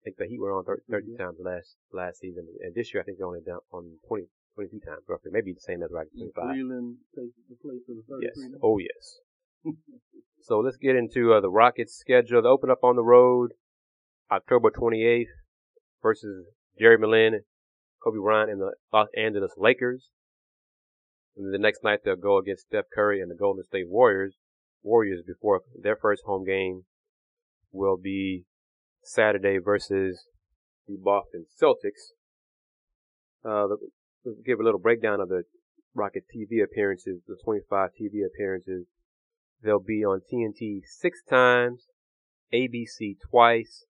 [0.02, 3.02] I think the Heat were on 30, 30 times last last season, and this year
[3.02, 6.16] I think they're only down on 20, 22 times roughly, maybe the same as Rockets
[6.16, 6.44] 25.
[6.44, 8.50] Cleveland takes the place of the 33 Yes.
[8.52, 8.58] now?
[8.62, 9.18] Oh yes.
[10.42, 12.42] so let's get into uh, the Rockets schedule.
[12.42, 13.52] They open up on the road
[14.30, 15.26] October 28th
[16.02, 16.46] versus
[16.78, 17.40] Jeremy Lin,
[18.02, 20.10] Kobe Bryant, and the Los Angeles Lakers.
[21.36, 24.36] And then the next night they'll go against Steph Curry and the Golden State Warriors.
[24.82, 26.82] Warriors before their first home game
[27.70, 28.44] will be
[29.02, 30.26] Saturday versus
[30.86, 32.12] the Boston Celtics.
[33.44, 33.76] Uh, the,
[34.44, 35.44] give a little breakdown of the
[35.94, 38.86] Rocket TV appearances, the 25 TV appearances.
[39.62, 41.86] They'll be on TNT six times,
[42.52, 43.84] ABC twice,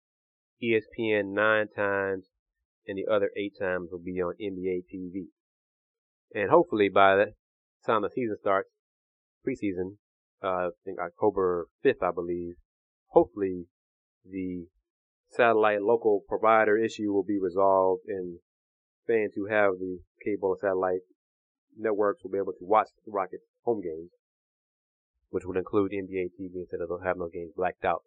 [0.63, 2.25] ESPN nine times,
[2.87, 5.27] and the other eight times will be on NBA TV.
[6.33, 7.25] And hopefully by the
[7.85, 8.69] time the season starts,
[9.45, 9.97] preseason,
[10.43, 12.55] uh, I think October 5th, I believe,
[13.07, 13.65] hopefully
[14.25, 14.65] the
[15.29, 18.39] satellite local provider issue will be resolved and
[19.09, 21.01] fans who have the cable satellite
[21.77, 24.11] networks will be able to watch the Rockets home games,
[25.29, 28.03] which would include NBA TV instead of having those games blacked out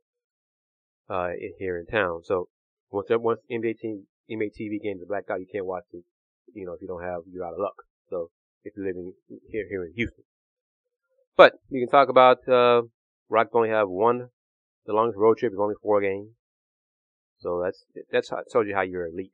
[1.11, 2.23] uh, in, here in town.
[2.25, 2.49] So
[2.91, 6.05] once once NBA team NBA TV games are blacked out, you can't watch it.
[6.55, 7.75] You know, if you don't have, you're out of luck.
[8.09, 8.31] So
[8.65, 9.13] if you're living
[9.51, 10.25] here here in Houston,
[11.37, 12.83] but you can talk about uh,
[13.29, 14.29] Rockets only have one.
[14.87, 16.31] The longest road trip is only four games.
[17.39, 19.33] So that's that's how, shows you how you're elite.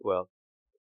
[0.00, 0.28] Well,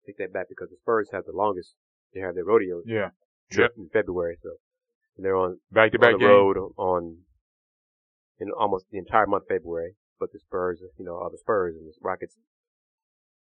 [0.05, 1.75] take that back because the Spurs have the longest.
[2.13, 3.09] They have their rodeo Yeah.
[3.51, 4.49] trip in February, so
[5.17, 6.27] they're on, Back to back the game.
[6.27, 7.23] road on
[8.39, 9.95] in almost the entire month of February.
[10.19, 12.37] But the Spurs, you know, are the Spurs and the Rockets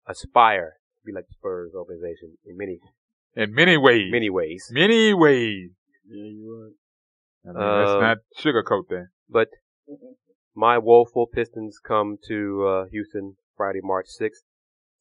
[0.06, 2.78] aspire to be like the Spurs organization in many
[3.36, 4.10] In many ways.
[4.10, 4.68] many ways.
[4.72, 5.70] Many ways.
[6.06, 6.72] Yeah, you're right.
[7.46, 9.08] I mean, let's Um, not sugarcoat that.
[9.28, 9.48] But
[10.54, 14.44] my woeful Pistons come to uh, Houston Friday, March 6th.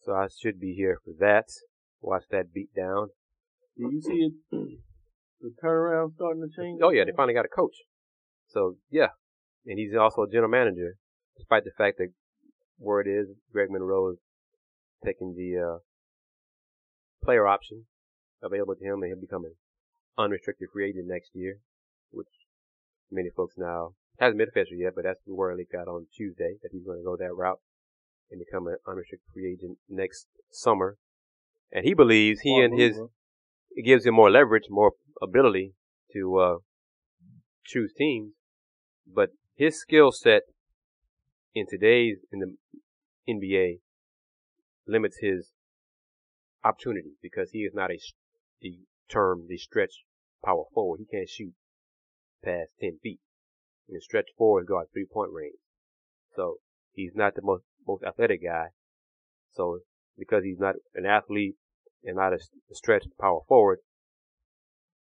[0.06, 1.46] So I should be here for that.
[2.02, 3.10] Watch that beat down.
[3.78, 4.34] Do you see it?
[5.42, 6.80] The turnaround starting to change.
[6.82, 7.76] Oh yeah, they finally got a coach.
[8.48, 9.10] So yeah,
[9.66, 10.96] and he's also a general manager,
[11.36, 12.14] despite the fact that
[12.80, 14.20] word is Greg Monroe is
[15.04, 15.78] taking the uh,
[17.26, 17.84] player option
[18.42, 19.56] available to him, and he'll become an
[20.18, 21.58] unrestricted free agent next year,
[22.12, 22.32] which
[23.12, 26.56] many folks now hasn't been official yet, but that's the word leak out on Tuesday
[26.62, 27.60] that he's going to go that route
[28.32, 30.98] and become an unrestricted free agent next summer.
[31.72, 33.00] And he believes he and his
[33.76, 35.74] it gives him more leverage, more ability
[36.14, 36.56] to uh,
[37.66, 38.34] choose teams.
[39.12, 40.44] But his skill set
[41.56, 42.56] in today's in the
[43.28, 43.80] NBA
[44.88, 45.52] limits his
[46.64, 48.00] opportunities because he is not a
[48.62, 50.04] the term the stretch
[50.44, 51.00] power forward.
[51.00, 51.54] He can't shoot
[52.44, 53.20] past ten feet.
[53.90, 55.60] And stretch forward out three point range.
[56.36, 56.58] So
[56.94, 58.68] he's not the most most athletic guy.
[59.52, 59.80] So
[60.18, 61.56] because he's not an athlete
[62.04, 62.40] and not a,
[62.72, 63.80] stretch power forward,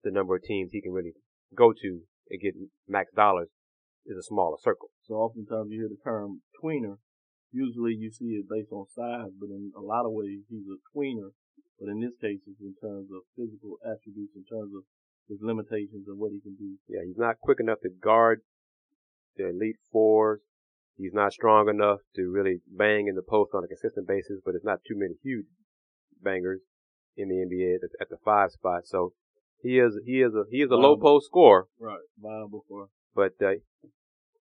[0.03, 1.13] the number of teams he can really
[1.55, 2.53] go to and get
[2.87, 3.49] max dollars
[4.05, 4.89] is a smaller circle.
[5.03, 6.97] So oftentimes you hear the term tweener.
[7.51, 10.77] Usually you see it based on size, but in a lot of ways he's a
[10.95, 11.31] tweener.
[11.79, 14.83] But in this case, it's in terms of physical attributes, in terms of
[15.29, 16.75] his limitations and what he can do.
[16.89, 18.41] Yeah, he's not quick enough to guard
[19.37, 20.41] the elite fours.
[20.99, 24.53] He's not strong enough to really bang in the post on a consistent basis, but
[24.53, 25.45] it's not too many huge
[26.21, 26.59] bangers
[27.15, 28.81] in the NBA at the, at the five spot.
[28.85, 29.13] So
[29.61, 32.03] he is he is a he is a low post scorer, Right.
[32.21, 33.59] Viable for but uh,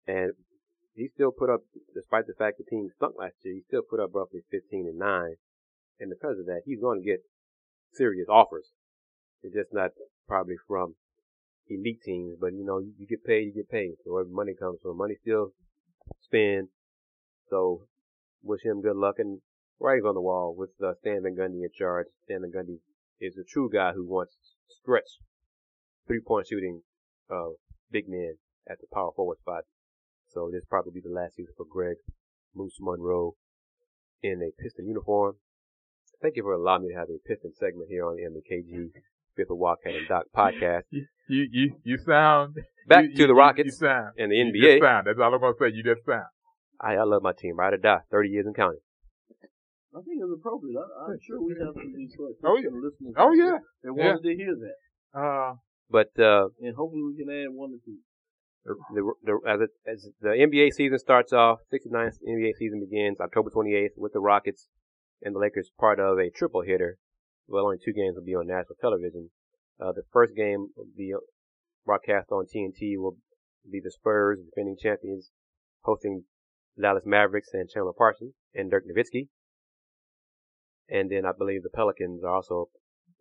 [0.07, 0.31] and
[0.95, 1.61] he still put up,
[1.93, 4.97] despite the fact the team stunk last year, he still put up roughly 15 and
[4.97, 5.35] nine,
[5.99, 7.19] and because of that, he's going to get
[7.93, 8.71] serious offers.
[9.43, 9.91] It's just not
[10.27, 10.95] probably from
[11.69, 13.95] elite teams, but you know, you, you get paid, you get paid.
[14.05, 15.51] So where money comes from, money still
[16.21, 16.69] spend.
[17.49, 17.87] So
[18.43, 19.41] wish him good luck and
[19.79, 22.07] writings on the wall with uh, Stan Van Gundy in charge.
[22.23, 22.79] Stan Van Gundy
[23.19, 24.35] is a true guy who wants
[24.67, 25.19] stretch
[26.07, 26.81] three point shooting
[27.29, 27.49] uh,
[27.91, 28.35] big men
[28.69, 29.63] at the power forward spot.
[30.29, 31.97] So this probably be the last season for Greg
[32.55, 33.35] Moose Monroe
[34.21, 35.35] in a Piston uniform.
[36.21, 38.89] Thank you for allowing me to have a Piston segment here on the MKG
[39.37, 40.83] Fifth of Wildcat and Doc podcast.
[40.91, 42.55] You you you sound
[42.87, 44.61] Back you- to you- the you- Rockets You sound and the You NBA.
[44.79, 45.07] just sound.
[45.07, 45.69] That's all I'm gonna say.
[45.73, 46.25] You just sound.
[46.81, 48.79] I, I love my team, ride or die, 30 years and counting.
[49.95, 50.77] I think it's appropriate.
[50.77, 52.69] I, I'm sure we have some of these Oh, yeah.
[52.69, 53.13] listeners.
[53.17, 53.57] Oh yeah.
[53.83, 55.55] They wanted to hear that, Uh,
[55.89, 57.97] But uh, and hopefully we can add one or two.
[58.93, 63.49] the, the, as, it, as the NBA season starts off, 69th NBA season begins October
[63.49, 64.67] 28th with the Rockets
[65.23, 66.99] and the Lakers part of a triple hitter.
[67.47, 69.29] Well, only two games will be on national television.
[69.79, 71.13] Uh, the first game will be
[71.85, 73.15] broadcast on TNT will
[73.71, 75.31] be the Spurs, defending champions,
[75.81, 76.23] hosting
[76.79, 79.29] Dallas Mavericks and Chandler Parsons and Dirk Nowitzki.
[80.89, 82.69] And then I believe the Pelicans are also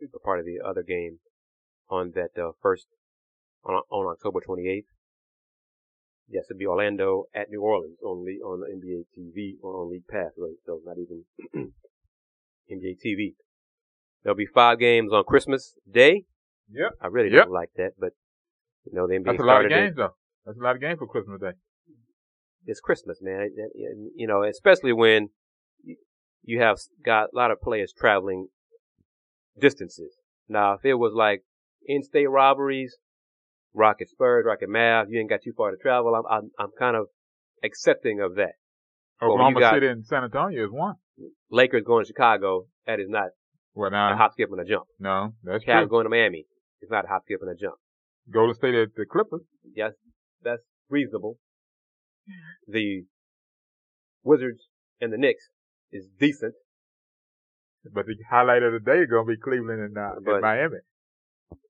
[0.03, 1.19] a part of the other game
[1.89, 2.87] on that uh, first
[3.65, 4.85] on, on October 28th.
[6.29, 10.09] Yes, it'd be Orlando at New Orleans on the on NBA TV or on League
[10.09, 10.59] Pass, right?
[10.67, 11.25] So not even
[12.71, 13.35] NBA TV.
[14.23, 16.25] There'll be five games on Christmas Day.
[16.71, 16.93] Yep.
[17.01, 17.45] I really Yep.
[17.45, 18.13] don't like that, but
[18.85, 20.15] you know the NBA that's a lot of games though.
[20.45, 21.53] That's a lot of games for Christmas Day.
[22.67, 23.51] It's Christmas, man.
[24.17, 25.29] You know, especially when
[26.43, 28.49] you- have got a lot of players traveling
[29.59, 30.17] distances.
[30.49, 31.43] Now, if it was like
[31.87, 32.97] in-state robberies,
[33.75, 36.15] Rocket Spurs, Rocket Mavs, you ain't got too far to travel.
[36.15, 37.07] I'm I'm, I'm kind of
[37.63, 38.55] accepting of that.
[39.23, 40.97] Oklahoma got- City and San Antonio is one.
[41.51, 43.31] Lakers going to Chicago, that is not
[43.77, 44.87] Well, not a hop, skip, and a jump.
[44.99, 45.89] no, that's Cavs true.
[45.89, 46.47] going to Miami,
[46.81, 47.75] it's not a hop, skip, and a jump.
[48.33, 49.43] Golden State at the Clippers.
[49.75, 49.93] Yes,
[50.43, 51.39] that's reasonable.
[52.67, 53.05] The
[54.25, 54.63] Wizards
[55.01, 55.45] and the Knicks
[55.93, 56.55] is decent.
[57.95, 60.43] But the highlight of the day is going to be Cleveland and, uh, But- and
[60.43, 60.79] Miami.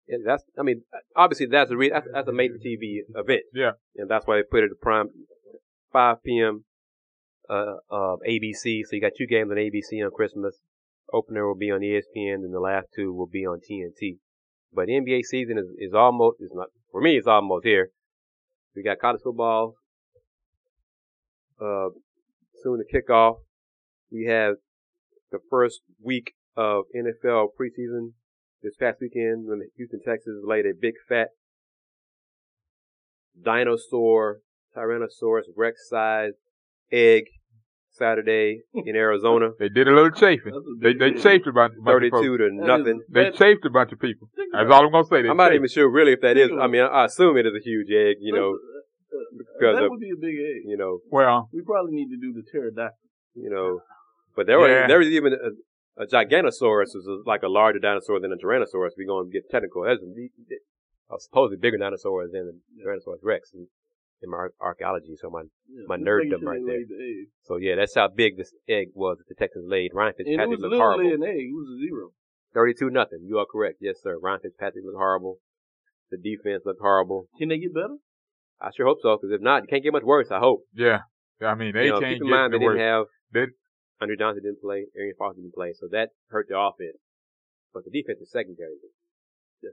[0.08, 0.82] Yeah, that's, I mean,
[1.16, 3.42] obviously that's a re- that's, that's a major TV event.
[3.52, 3.72] Yeah.
[3.96, 5.08] And that's why they put it at prime
[5.92, 6.64] 5 p.m.
[7.50, 8.82] Uh, uh, ABC.
[8.86, 10.60] So you got two games on ABC on Christmas.
[11.12, 14.18] Opener will be on ESPN and the last two will be on TNT.
[14.72, 17.90] But NBA season is, is almost, is not, for me, it's almost here.
[18.74, 19.74] We got college football,
[21.60, 21.88] uh,
[22.62, 23.36] soon to kick off.
[24.10, 24.56] We have
[25.30, 28.12] the first week of NFL preseason
[28.62, 31.28] this past weekend when Houston Texans laid a big fat
[33.42, 34.40] dinosaur,
[34.76, 36.36] Tyrannosaurus Rex sized
[36.90, 37.24] egg
[37.96, 40.52] Saturday in Arizona, They did a little chafing.
[40.80, 41.22] They they deal.
[41.22, 42.26] chafed a bunch, bunch of folks.
[42.26, 43.00] thirty-two to That is- nothing.
[43.08, 44.28] They chafed a bunch of people.
[44.52, 45.22] That's all I'm gonna say.
[45.22, 45.56] They I'm not chafed.
[45.56, 46.50] even sure really if that is.
[46.60, 48.16] I mean, I, I assume it is a huge egg.
[48.20, 48.58] You know,
[49.38, 50.62] because that of would be a big egg.
[50.66, 52.96] you know, Well, We probably need to do the pterodactyl.
[53.34, 53.80] you know.
[54.36, 58.32] But there was there was even a, a Giganosaurus, was like a larger dinosaur than
[58.32, 58.90] a Tyrannosaurus.
[58.98, 59.84] We're going to get technical.
[59.84, 63.68] That's a, a supposedly bigger dinosaur than the Tyrannosaurus Rex in,
[64.22, 65.14] in my archaeology.
[65.20, 66.80] So my Yeah, My just nerddom right there.
[66.88, 69.90] the so yeah, that's how big this egg was that the Texans laid.
[69.94, 71.24] Ryan And it Fitzpatrick was looked literally horrible.
[71.24, 71.46] an egg.
[71.50, 72.10] It was a zero.
[72.54, 73.20] Thirty-two nothing.
[73.24, 73.78] You are correct.
[73.80, 74.18] Yes, sir.
[74.18, 75.38] Ryan Fitzpatrick looked horrible.
[76.10, 77.28] The defense looked horrible.
[77.38, 77.96] Can they get better?
[78.60, 80.28] I sure hope so, because if not, it can't get much worse.
[80.30, 80.62] I hope.
[80.74, 81.00] yeah.
[81.42, 82.78] I mean, they you know, can't keep in get mind they the worst.
[82.78, 83.52] didn't have They-
[84.00, 86.96] Andre Johnson didn't play, Arian Foster didn't play, so that hurt the offense.
[87.74, 88.76] But the defensive secondary,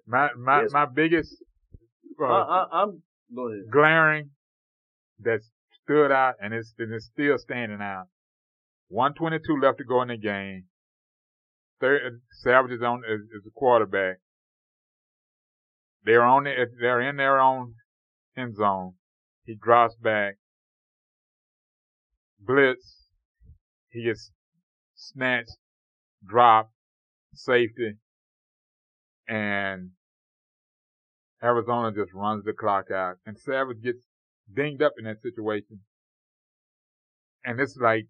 [0.05, 0.71] My my Yes.
[0.73, 1.41] my biggest
[2.19, 3.03] uh, I, I, I'm.
[3.71, 4.29] Glaring
[5.19, 5.39] that
[5.83, 8.05] stood out and it's, and still standing out.
[8.89, 10.65] 122 left to go in the game.
[11.81, 14.17] Third, Savage is on is, is the quarterback.
[16.03, 17.75] They're on the, they're in their own
[18.37, 18.93] end zone.
[19.45, 20.35] He drops back.
[22.39, 22.99] Blitz.
[23.89, 24.31] He gets
[24.95, 25.57] snatched,
[26.27, 26.71] dropped,
[27.33, 27.93] safety,
[29.27, 29.91] and
[31.43, 33.15] Arizona just runs the clock out.
[33.25, 33.99] And Savage gets
[34.53, 35.79] dinged up in that situation.
[37.45, 38.07] And it's like,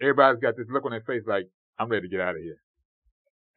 [0.00, 1.44] everybody's got this look on their face like,
[1.78, 2.58] I'm ready to get out of here.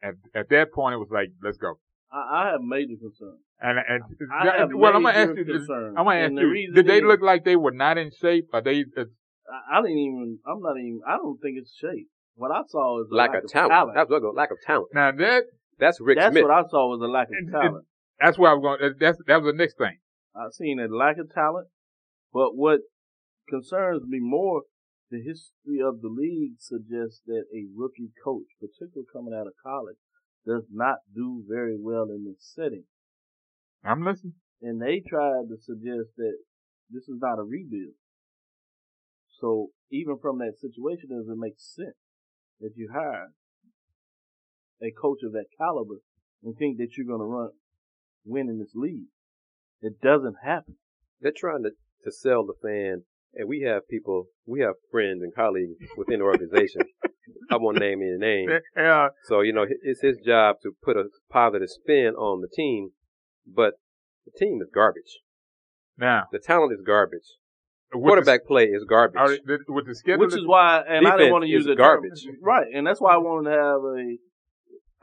[0.02, 1.74] At, at that point, it was like, let's go.
[2.12, 3.40] I, I have major concerns.
[3.60, 5.94] And, and, I have well, I'm gonna ask you, concerns.
[5.96, 8.48] I'm gonna ask the you, did they is- look like they were not in shape?
[8.52, 9.04] Or they, uh,
[9.48, 10.38] I, I didn't even.
[10.46, 11.00] I'm not even.
[11.06, 12.08] I don't think it's shape.
[12.34, 13.94] What I saw is a lack, of talent.
[13.94, 14.88] That was a lack of talent.
[14.92, 15.44] now that,
[15.78, 16.42] That's Rick That's Smith.
[16.42, 17.84] what I saw was a lack of And- and- talent.
[18.24, 19.98] That's where I was going, that's, that was the next thing.
[20.34, 21.68] I've seen a lack of talent,
[22.32, 22.80] but what
[23.48, 24.62] concerns me more,
[25.10, 30.00] the history of the league suggests that a rookie coach, particularly coming out of college,
[30.46, 32.84] does not do very well in this setting.
[33.84, 34.34] I'm listening.
[34.62, 36.38] And they tried to suggest that
[36.88, 37.94] this is not a rebuild.
[39.40, 42.00] So even from that situation, does it make sense
[42.60, 43.32] that you hire
[44.82, 46.00] a coach of that caliber
[46.42, 47.50] and think that you're going to run,
[48.24, 49.08] win in this league?
[49.80, 50.76] It doesn't happen.
[51.20, 51.70] They're trying to,
[52.04, 53.02] to sell the fan,
[53.34, 56.82] and we have people, we have friends and colleagues within the organization.
[57.50, 58.48] I won't name any name.
[58.76, 62.90] Yeah, So, you know, it's his job to put a positive spin on the team,
[63.46, 63.74] but
[64.24, 65.20] the team is garbage.
[65.98, 67.20] now, The talent is garbage.
[67.92, 69.14] with Quarterback play is garbage.
[69.14, 71.44] The, all right, the- with the schedule, Which is why, and I Defense didn't want
[71.44, 72.26] to use is it garbage.
[72.42, 72.66] right?
[72.74, 74.16] And that's why I wanted to have a,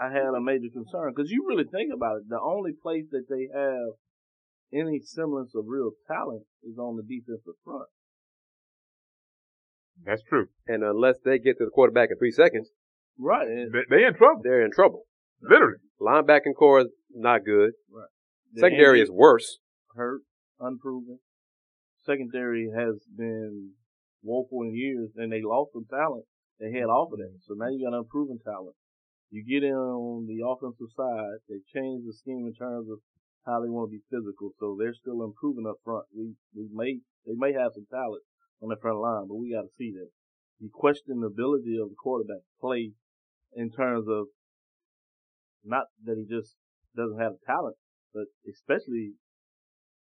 [0.01, 2.23] I had a major concern because you really think about it.
[2.29, 3.93] The only place that they have
[4.73, 7.85] any semblance of real talent is on the defensive front.
[10.03, 10.47] that's true.
[10.67, 12.69] And unless they get to the quarterback in three seconds,
[13.19, 13.47] Right.
[13.47, 15.03] And They, are in trouble, they're in trouble.
[15.41, 15.77] literally.
[16.01, 17.73] Linebacking core is not good.
[18.53, 19.59] the Secondary is worse.
[19.95, 20.21] hurt,
[20.59, 21.19] unproven.
[22.03, 23.73] Secondary has been
[24.23, 26.25] woeful in years, and they lost some talent.
[26.59, 28.75] They had off of that, so now you got unproven talent.
[29.31, 32.99] You get in on the offensive side, they change the scheme in terms of
[33.47, 36.05] how they want to be physical, so they're still improving up front.
[36.11, 38.21] We we may they may have some talent
[38.61, 40.11] on the front line, but we got to see that.
[40.59, 42.91] You question the ability of the quarterback to play
[43.55, 44.27] in terms of
[45.63, 46.55] not that he just
[46.95, 47.77] doesn't have talent,
[48.13, 49.15] but especially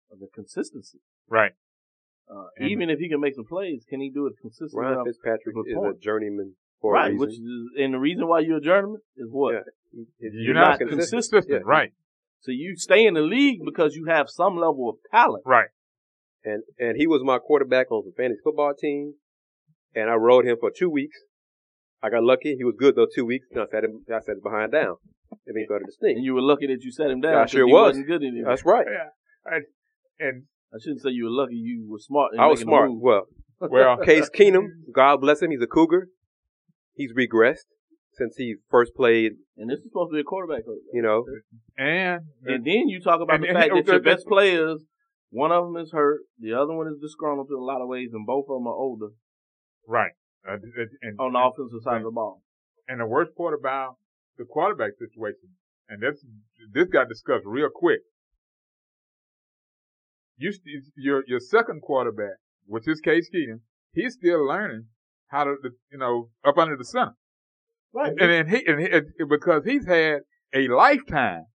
[0.09, 0.99] the consistency.
[1.27, 1.51] Right.
[2.31, 4.87] Uh, even if he can make some plays, can he do it consistently?
[4.87, 5.03] Ryan?
[5.05, 7.39] Fitzpatrick Good is a journeyman for right, a which is,
[7.77, 9.53] and the reason why you're a journeyman is what?
[9.53, 10.03] Yeah.
[10.19, 11.11] If You're not consistent.
[11.11, 11.57] consistent, Yeah.
[11.65, 11.91] right?
[12.41, 15.43] So you stay in the league because you have some level of talent.
[15.45, 15.67] Right.
[16.43, 19.13] And and he was my quarterback on the fantasy football team,
[19.93, 21.17] and I rode him for two weeks.
[22.01, 22.55] I got lucky.
[22.57, 23.45] He was good those two weeks.
[23.51, 24.03] And I sat him.
[24.09, 24.95] I sat him behind down,
[25.45, 26.25] and he started to And stink.
[26.25, 27.35] you were lucky that you set him down.
[27.35, 27.89] I sure he was.
[27.89, 28.49] wasn't good anymore.
[28.49, 28.87] That's right.
[28.89, 29.09] Yeah.
[29.53, 29.65] And,
[30.19, 31.55] and I shouldn't say you were lucky.
[31.55, 32.33] You were smart.
[32.33, 32.89] In I was smart.
[32.91, 33.25] Well,
[33.59, 36.07] well, Case Keenum, God bless him, he's a Cougar.
[37.01, 37.69] He's regressed
[38.13, 39.31] since he first played.
[39.57, 40.83] and this is supposed to be a quarterback coach.
[40.93, 41.25] You know,
[41.77, 44.27] and And then you talk about And- the and- fact and- that your that- best
[44.27, 44.85] players,
[45.31, 48.09] one of them is hurt, the other one is disgruntled in a lot of ways,
[48.13, 49.09] and both of them are older
[49.87, 50.13] right.
[50.47, 50.57] Uh,
[51.01, 52.43] and, on the offensive side of the ball.
[52.87, 53.97] and the worst part about
[54.37, 55.49] the quarterback situation,
[55.89, 56.23] and this
[56.71, 58.01] this got discussed real quick.
[60.37, 60.51] You
[60.95, 63.61] your your second quarterback, which is Case Keenum,
[63.93, 64.87] he's still learning
[65.31, 65.55] how to
[65.91, 67.13] you know up under the center,
[67.93, 68.11] Right.
[68.11, 68.89] and then he and he,
[69.27, 70.19] because he's had
[70.53, 71.45] a lifetime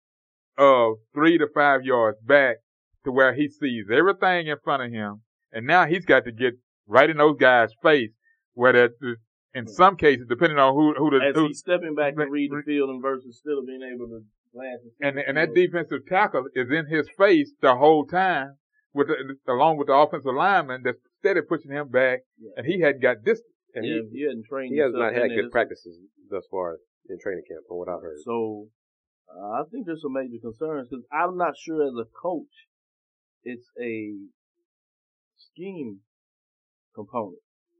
[0.58, 2.56] of three to five yards back
[3.04, 5.22] to where he sees everything in front of him,
[5.52, 6.54] and now he's got to get
[6.86, 8.10] right in those guys' face
[8.54, 8.90] where that
[9.54, 12.50] in some cases, depending on who who the As who, he's stepping back to read
[12.50, 14.20] the field and versus still being able to
[14.54, 14.80] glance.
[15.02, 18.56] and and that defensive tackle is in his face the whole time
[18.94, 22.50] with the, along with the offensive lineman that's steady pushing him back, Yeah.
[22.56, 23.52] and he hadn't got distance.
[23.76, 24.72] And yeah, he, he hadn't trained.
[24.72, 25.98] he has not had good practices
[26.30, 28.18] thus far in training camp, from what I've heard.
[28.24, 28.68] So
[29.28, 32.56] uh, I think there's some major concerns because I'm not sure as a coach,
[33.44, 34.16] it's a
[35.36, 36.00] scheme
[36.94, 37.38] component.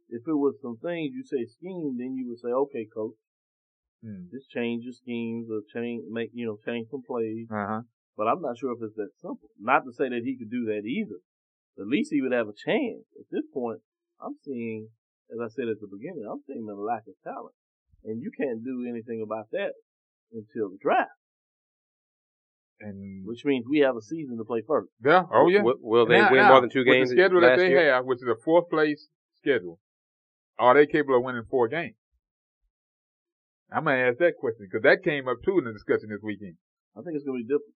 [0.09, 3.16] If it was some things you say scheme, then you would say, okay, coach,
[4.05, 4.30] Mm.
[4.30, 7.49] just change your schemes or change, make you know, change some plays.
[7.51, 7.80] Uh huh.
[8.14, 9.49] But I'm not sure if it's that simple.
[9.59, 11.16] Not to say that he could do that either.
[11.80, 13.05] At least he would have a chance.
[13.18, 13.80] At this point,
[14.20, 14.88] I'm seeing,
[15.33, 17.55] as I said at the beginning, I'm seeing a lack of talent.
[18.05, 19.72] And you can't do anything about that
[20.33, 21.11] until the draft,
[22.81, 24.91] And which means we have a season to play first.
[25.05, 25.62] yeah, oh yeah.
[25.62, 27.59] Will, will they Now- win now, more than two with games The schedule that last
[27.59, 27.93] they year?
[27.95, 29.81] have, which is a fourth place schedule,
[30.59, 31.97] are they capable of winning four games?
[33.72, 36.57] I'm gonna ask that question because that came up too in the discussion this weekend.
[36.97, 37.74] I think it's going to be different.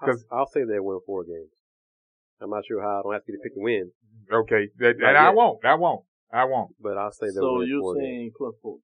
[0.00, 1.50] I'll, I'll say they'll win four games.
[2.40, 3.00] I'm not sure how.
[3.00, 4.34] I don't have to get to pick the win, mm-hmm.
[4.42, 5.64] Okay, that, Not and I won't.
[5.64, 6.02] I won't.
[6.32, 6.70] I won't.
[6.80, 8.04] but I'll say they'll So you're four games.
[8.04, 8.76] saying plus four.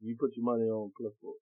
[0.00, 1.34] You put your money on plus four.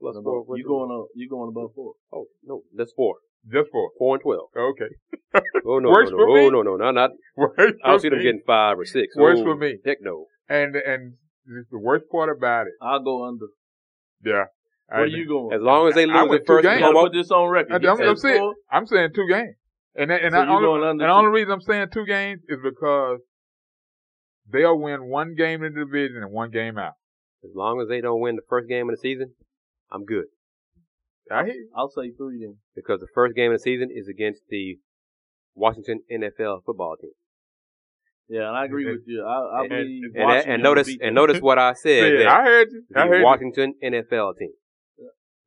[0.00, 0.56] Plus Above- four.
[0.58, 1.92] you the- going up, you going above four.
[2.12, 3.16] Oh no, that's four.
[3.50, 3.90] Just four.
[3.98, 4.48] Four and twelve.
[4.56, 4.92] Okay.
[5.66, 6.40] Oh no, Works no, for no, me.
[6.46, 7.10] oh no, no, no, not.
[7.36, 8.24] Works I don't see them me.
[8.24, 9.16] getting five or six.
[9.16, 9.78] Worse oh, for me.
[9.84, 10.26] Heck no.
[10.48, 11.14] And and
[11.46, 13.46] the worst part about it, I'll go under.
[14.24, 14.44] yeah.
[14.88, 15.54] Where I, are you going?
[15.54, 16.74] As long as they I lose the first game.
[16.74, 17.84] You gotta put this on record.
[17.84, 18.54] I, I'm, I'm saying.
[18.70, 19.54] I'm saying two games.
[19.96, 21.88] And and, and So I you only, going and under the only reason I'm saying
[21.92, 23.20] two games is because
[24.50, 26.94] they'll win one game in the division and one game out.
[27.44, 29.34] As long as they don't win the first game of the season,
[29.92, 30.24] I'm good.
[31.30, 31.68] I hear you.
[31.76, 32.56] I'll say three then.
[32.74, 34.78] Because the first game of the season is against the
[35.54, 37.10] Washington NFL football team.
[38.28, 39.24] Yeah, and I agree And- with you.
[39.24, 42.20] I, I and- believe And, and notice and notice what I said.
[42.20, 42.82] Yeah, I heard you.
[42.96, 44.50] I the heard Washington NFL team.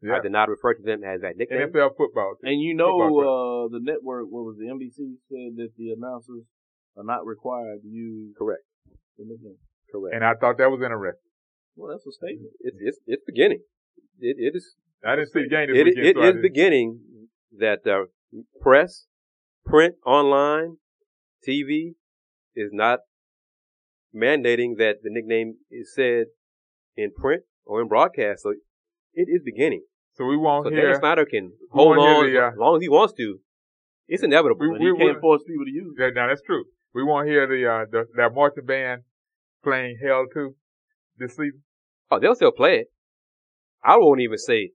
[0.02, 0.14] You.
[0.14, 1.70] I did not refer to them as that nickname.
[1.70, 2.54] NFL football team.
[2.54, 6.44] And you know, Football uh, the network, what was the NBC said that the announcers
[6.98, 8.64] are not required to use Correct.
[9.18, 9.58] the nickname.
[9.92, 10.16] Correct.
[10.16, 11.22] And I thought that was interesting.
[11.76, 12.52] Well, that's a statement.
[12.62, 13.62] it's it's it's beginning.
[14.20, 14.76] It it is
[15.06, 16.06] I didn't see the game this it, weekend.
[16.06, 17.00] it so I is beginning
[17.60, 18.08] that the
[18.62, 19.06] press,
[19.66, 20.78] print, online,
[21.48, 21.94] TV
[22.56, 23.00] is not
[24.16, 26.26] mandating that the nickname is said
[26.96, 28.42] in print or in broadcast.
[28.44, 28.56] So
[29.22, 29.84] it is beginning.
[30.16, 30.92] So we won't So hear.
[30.92, 33.40] Dan Snyder can hold on the, uh, as long as he wants to.
[34.08, 34.62] It's inevitable.
[34.62, 36.02] We- But he we- can't force people to use it.
[36.02, 36.64] Yeah, now that's true.
[36.94, 39.02] We won't hear the uh the, that marching band
[39.64, 40.56] playing Hail to
[41.18, 41.62] this season.
[42.10, 42.88] oh, they'll still play it.
[43.84, 44.72] I won't even say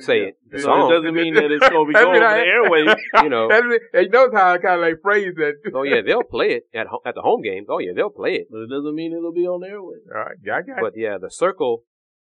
[0.00, 0.34] Say it.
[0.50, 0.92] The So song.
[0.92, 2.96] it doesn't mean that it's going to be That's going what over I- the airwaves.
[3.24, 3.48] You know.
[3.48, 5.54] That's what- He knows how I kind of like phrase that.
[5.74, 7.66] Oh yeah, they'll play it at ho- at the home games.
[7.70, 8.46] Oh yeah, they'll play it.
[8.50, 10.06] But it doesn't mean it'll be on the airwaves.
[10.14, 10.82] All right, yeah, I got it.
[10.82, 11.82] But yeah, the circle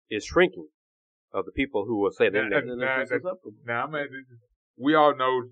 [0.10, 0.68] is shrinking
[1.36, 2.68] of the people who will say their Yeah, name.
[2.70, 3.54] Then Nah, that's- susceptible.
[3.66, 4.08] Now, man,
[4.78, 5.50] we all know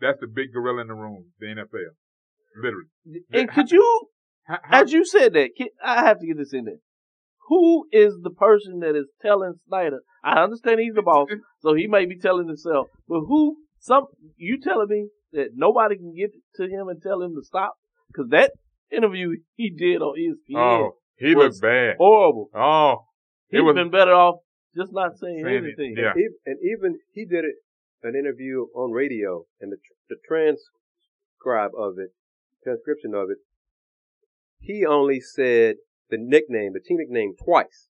[0.00, 1.94] that's the big gorilla in the room, the NFL.
[1.94, 2.62] Mm-hmm.
[2.62, 3.24] Literally.
[3.32, 4.08] And could you,
[4.44, 6.78] How, how, as you said that, can- I have to get this in there.
[7.48, 10.00] Who is the person that is telling Snyder?
[10.22, 11.28] I understand he's the boss,
[11.60, 13.56] so he may be telling himself, but who?
[13.78, 14.06] Some
[14.36, 17.74] you telling me that nobody can get to him and tell him to stop?
[18.08, 18.52] Because that
[18.90, 21.96] interview he did on ESPN oh, he was looked bad.
[21.98, 22.48] horrible.
[22.54, 23.04] Oh,
[23.50, 24.36] He's it was been better off
[24.76, 25.94] just not saying anything.
[25.96, 26.10] yeah.
[26.10, 27.56] Ev- And even he did it
[28.02, 32.10] an interview on radio, and the the transcribe of it,
[32.62, 33.38] transcription of it,
[34.60, 35.76] he only said
[36.10, 37.88] the nickname, the team nickname, twice.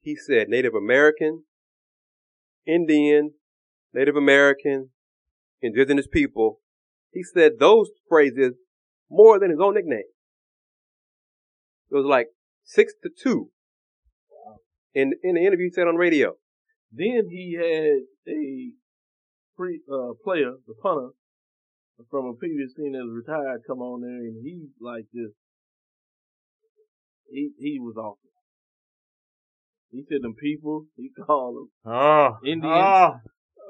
[0.00, 1.44] He said Native American,
[2.66, 3.32] Indian,
[3.92, 4.90] Native American,
[5.60, 6.60] indigenous people.
[7.12, 8.54] He said those phrases
[9.10, 10.04] more than his own nickname.
[11.90, 12.28] It was like
[12.62, 13.50] six to two.
[14.94, 16.34] In in the interview he said on the radio.
[16.92, 18.72] Then he had a
[19.56, 21.10] pre uh, player, the punter,
[22.10, 25.34] from a previous team that was retired, come on there, and he like just
[27.30, 28.18] he he was awful.
[29.90, 31.68] He said them people, he called them.
[31.92, 32.74] oh, Indians.
[32.74, 33.14] Oh,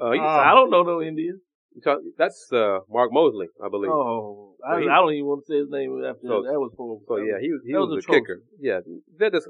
[0.01, 0.25] Uh, he- Oh.
[0.49, 1.41] I don't know no Indians.
[1.75, 3.91] you talk- that's uh, Mark Moseley, I believe.
[3.93, 6.59] Oh, I, Well, he- I don't even want to say his name after So- that.
[6.61, 7.05] was horrible.
[7.09, 8.21] So yeah, he was he was, was a atrocious.
[8.23, 8.39] kicker.
[8.59, 8.81] Yeah,
[9.18, 9.49] they're just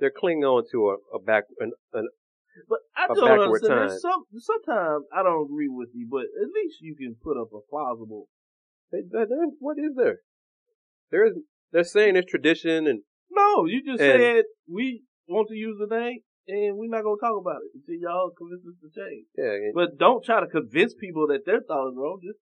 [0.00, 2.08] they're clinging on to a, a back an, an
[2.68, 3.78] But I a don't backward understand.
[3.78, 3.88] time.
[3.88, 7.48] There's Some sometimes I don't agree with you, but at least you can put up
[7.52, 8.28] a plausible.
[8.90, 10.18] they, they, they- what is there?
[11.10, 11.34] There is
[11.72, 15.86] they're saying it's tradition and No, you just And- said we want to use the
[15.94, 19.26] name, and we're not gonna talk about it until y'all convince us to change.
[19.38, 22.18] yeah, and- But don't try to convince people that their thought is wrong.
[22.24, 22.38] Just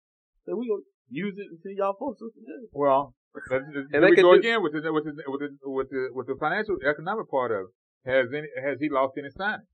[0.45, 2.71] say we gonna use it until y'all force us to change.
[2.73, 5.49] well, But And here they we go do- again with the with the with the
[5.65, 8.11] with the with the financial economic part of it.
[8.11, 9.67] Has any has he lost any signing?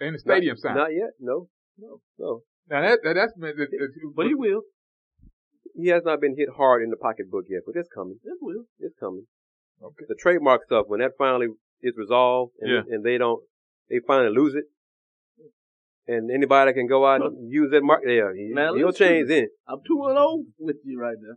[0.00, 0.76] Any stadium not, signing?
[0.82, 1.10] Not yet.
[1.20, 1.48] No.
[1.78, 2.00] No.
[2.18, 2.40] No.
[2.68, 4.62] Now that, that that's meant that, that, But he will.
[5.74, 8.18] He has not been hit hard in the pocketbook yet, but it's coming.
[8.24, 8.64] It will.
[8.80, 9.26] It's coming.
[9.82, 10.06] Okay.
[10.08, 11.48] The trademark stuff, when that finally
[11.82, 12.94] is resolved and, Yeah.
[12.94, 13.42] and they don't,
[13.90, 14.64] they finally lose it,
[16.08, 19.48] and anybody can go out and use that mark, yeah, he, Now, he'll change then.
[19.68, 21.34] I'm two and zero with you right now.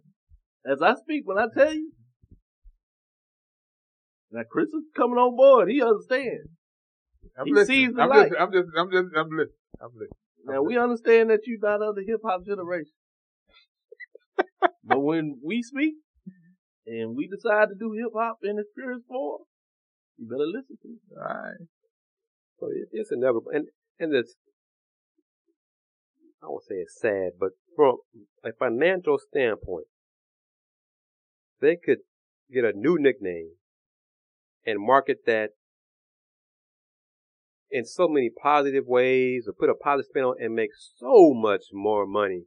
[0.65, 1.91] As I speak, when I tell you,
[4.31, 5.69] now Chris is coming on board.
[5.69, 6.49] He understands.
[7.37, 7.77] I'm He listening.
[7.87, 8.31] sees the I'm light.
[8.31, 8.39] listening.
[8.41, 9.55] I'm just I'm just I'm listening.
[9.81, 10.19] I'm listening.
[10.45, 12.93] Now we understand that you're not of the hip hop generation,
[14.83, 15.95] but when we speak
[16.85, 19.41] and we decide to do hip hop in its purest form,
[20.17, 20.97] you better listen to me.
[21.15, 21.67] All right.
[22.59, 23.67] So it, it's inevitable, and
[23.99, 24.35] and it's
[26.43, 27.97] I won't say it's sad, but from
[28.43, 29.85] a financial standpoint,
[31.61, 31.99] they could
[32.51, 33.51] get a new nickname
[34.65, 35.51] and market that
[37.71, 41.65] in so many positive ways, or put a positive spin on, and make so much
[41.71, 42.45] more money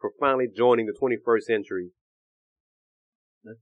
[0.00, 1.90] for finally joining the 21st century,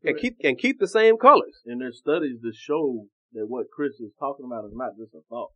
[0.04, 1.60] and keep and keep the same colors.
[1.66, 5.20] And there's studies that show that what Chris is talking about is not just a
[5.28, 5.50] thought.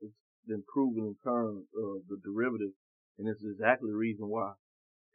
[0.00, 0.12] It's
[0.46, 2.72] been proven in terms of the derivative,
[3.18, 4.52] and it's exactly the reason why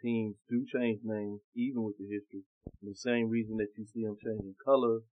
[0.02, 2.44] teams do change names, even with the history.
[2.82, 5.04] And the same reason that you see them changing colors,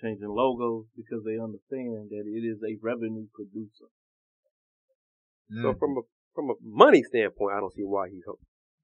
[0.00, 3.90] changing logos, because they understand that it is a revenue producer.
[5.62, 5.78] So Mm.
[5.78, 6.02] from a
[6.34, 8.24] from a money standpoint, I don't see why he's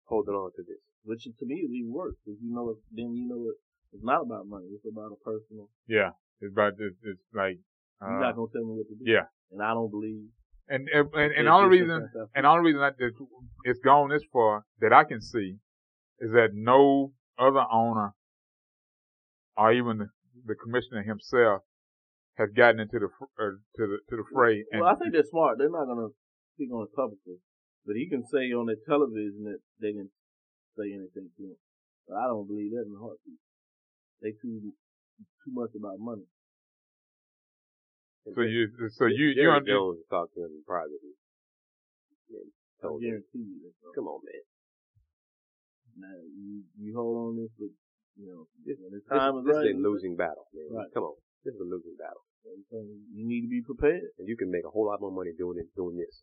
[0.04, 0.78] holding on to this.
[1.04, 3.56] Which to me is even worse, because you know, it- then you know it,
[3.92, 4.68] it's not about money.
[4.72, 5.68] It's about a personal.
[5.86, 7.58] yeah, it's about it's, it's like
[8.00, 9.04] You're uh, not gonna tell me what to do.
[9.04, 10.30] yeah, And I don't believe.
[10.72, 12.94] And and and, and It's the reason and the reason that
[13.64, 15.56] it's gone this far that I can see
[16.18, 18.14] is that no other owner
[19.56, 20.08] or even the,
[20.46, 21.62] the commissioner himself
[22.38, 24.64] has gotten into the uh, to the to the fray.
[24.72, 25.58] And Well, I think they're smart.
[25.58, 26.08] They're not gonna
[26.56, 27.36] speak on it publicly,
[27.84, 30.16] but he can say on the television that they didn't
[30.78, 31.56] say anything to him.
[32.08, 33.40] But I don't believe that in a heartbeat.
[34.22, 34.72] They too
[35.44, 36.24] too much about money.
[38.30, 41.18] So you so you you under, Jones talked to him privately.
[42.30, 43.22] And I told him.
[43.94, 44.42] Come on, man.
[45.98, 47.74] Now you you hold on this, but
[48.14, 50.70] you know This, the this, time is this is a losing battle, man.
[50.70, 50.90] Right.
[50.94, 51.16] Come on.
[51.44, 52.22] This is a losing battle.
[53.10, 54.14] you need to be prepared.
[54.18, 56.22] And you can make a whole lot more money doing it, doing this.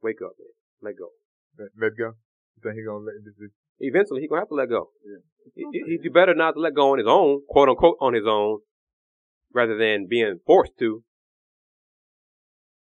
[0.00, 0.54] Wake up, man.
[0.80, 1.12] Let go.
[1.60, 2.16] let, let go.
[2.56, 4.90] You think he gonna let this, this, Eventually, he's gonna have to let go.
[5.04, 5.22] Yeah.
[5.54, 8.14] He, he, he'd do better not to let go on his own, quote unquote, on
[8.14, 8.58] his own,
[9.52, 11.02] rather than being forced to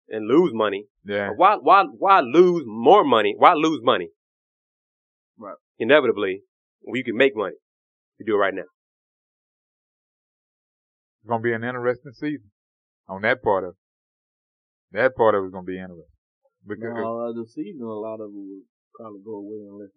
[0.09, 0.85] and lose money.
[1.05, 3.35] yeah Why, why, why lose more money?
[3.37, 4.09] Why lose money?
[5.37, 5.55] Right.
[5.79, 6.41] Inevitably,
[6.81, 7.55] when you can make money.
[8.19, 8.69] You do it right now.
[11.23, 12.51] it's gonna be an interesting season
[13.07, 13.75] on that part of it.
[14.97, 16.13] That part of it's gonna be interesting
[16.67, 18.63] because No, uh, the season, a lot of it will
[18.95, 19.91] probably go away unless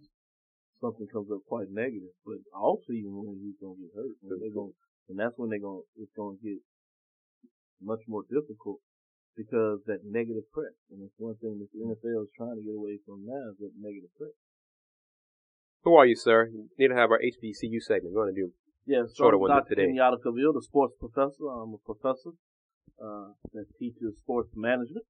[0.81, 2.15] something comes up quite negative.
[2.25, 4.73] But all season, when he's gonna get hurt, and they're gonna,
[5.09, 6.59] and that's when they're gonna, it's gonna get
[7.81, 8.81] much more difficult
[9.37, 12.75] because that negative press, and it's one thing that the NFL is trying to get
[12.75, 14.33] away from now is that negative press.
[15.85, 16.49] Who are you, sir?
[16.51, 18.15] You need to have our HBCU segment.
[18.15, 18.51] We're going to do
[18.87, 19.77] Yeah, so Shorter I'm ones Dr.
[19.77, 19.93] today.
[19.93, 21.47] Kenyatta Cavil, the sports professor.
[21.47, 22.35] I'm a professor
[22.99, 25.05] uh, that teaches sports management.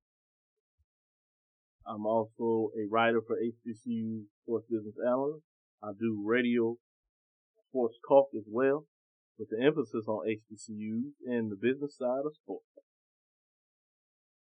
[1.86, 5.46] I'm also a writer for HBCU Sports Business Analyst.
[5.82, 6.76] I do radio
[7.70, 8.84] sports talk as well,
[9.38, 12.64] with the emphasis on HBCUs and the business side of sports.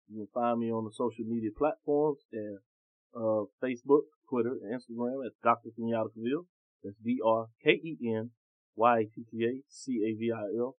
[0.10, 2.60] You can find me on the social media platforms at
[3.16, 5.70] uh, Facebook, Twitter, and Instagram at Dr.
[5.78, 6.46] Kenyatta Cavil.
[6.84, 8.32] That's D-R-K-E-N
[8.76, 10.76] Y-A-T-T-A-C-A-V-I-L.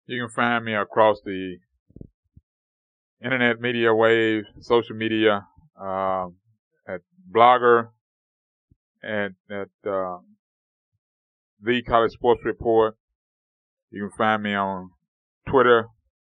[0.07, 1.59] You can find me across the
[3.25, 5.47] internet media wave, social media,
[5.81, 6.37] um,
[6.89, 7.01] at
[7.35, 7.89] Blogger,
[9.03, 10.19] and at uh,
[11.63, 12.97] the College Sports Report.
[13.91, 14.91] You can find me on
[15.49, 15.87] Twitter,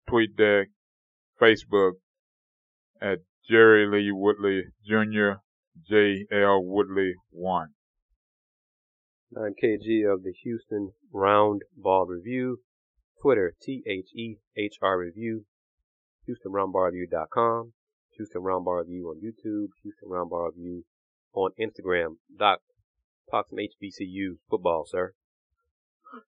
[0.10, 0.66] TweetDeck,
[1.42, 1.94] Facebook
[3.02, 3.20] at
[3.50, 5.42] Jerry Lee Woodley Jr.
[5.90, 7.70] J L Woodley one.
[9.36, 12.60] I'm kg of the Houston Round Ball Review.
[13.22, 15.46] Twitter, T-H-E-H-R Review.
[18.16, 19.70] Houston Round Ball Review on YouTube.
[19.84, 20.84] Houston Round Ball Review
[21.34, 22.18] on Instagram.
[22.38, 22.60] Doc,
[23.30, 25.14] talk some HBCU football, sir.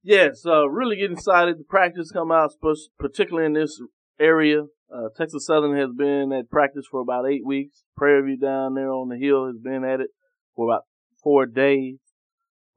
[0.01, 1.59] Yes, uh, really getting excited.
[1.59, 2.51] The practice come out,
[2.97, 3.79] particularly in this
[4.19, 4.63] area.
[4.91, 7.83] Uh, Texas Southern has been at practice for about eight weeks.
[7.95, 10.11] Prairie View down there on the hill has been at it
[10.55, 10.83] for about
[11.21, 11.97] four days.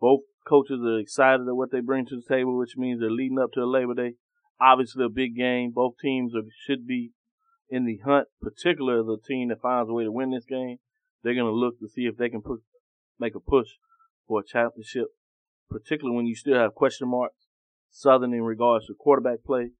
[0.00, 3.38] Both coaches are excited at what they bring to the table, which means they're leading
[3.38, 4.14] up to Labor Day.
[4.61, 5.72] Obviously, a big game.
[5.74, 7.12] Both teams are, should be
[7.68, 10.78] in the hunt, particularly the team that finds a way to win this game.
[11.22, 12.61] They're going to look to see if they can put,
[13.18, 13.68] make a push
[14.26, 15.06] for a championship,
[15.70, 17.46] particularly when you still have question marks.
[17.90, 19.70] Southern in regards to quarterback play.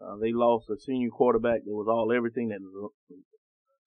[0.00, 2.60] Uh, they lost a senior quarterback that was all everything that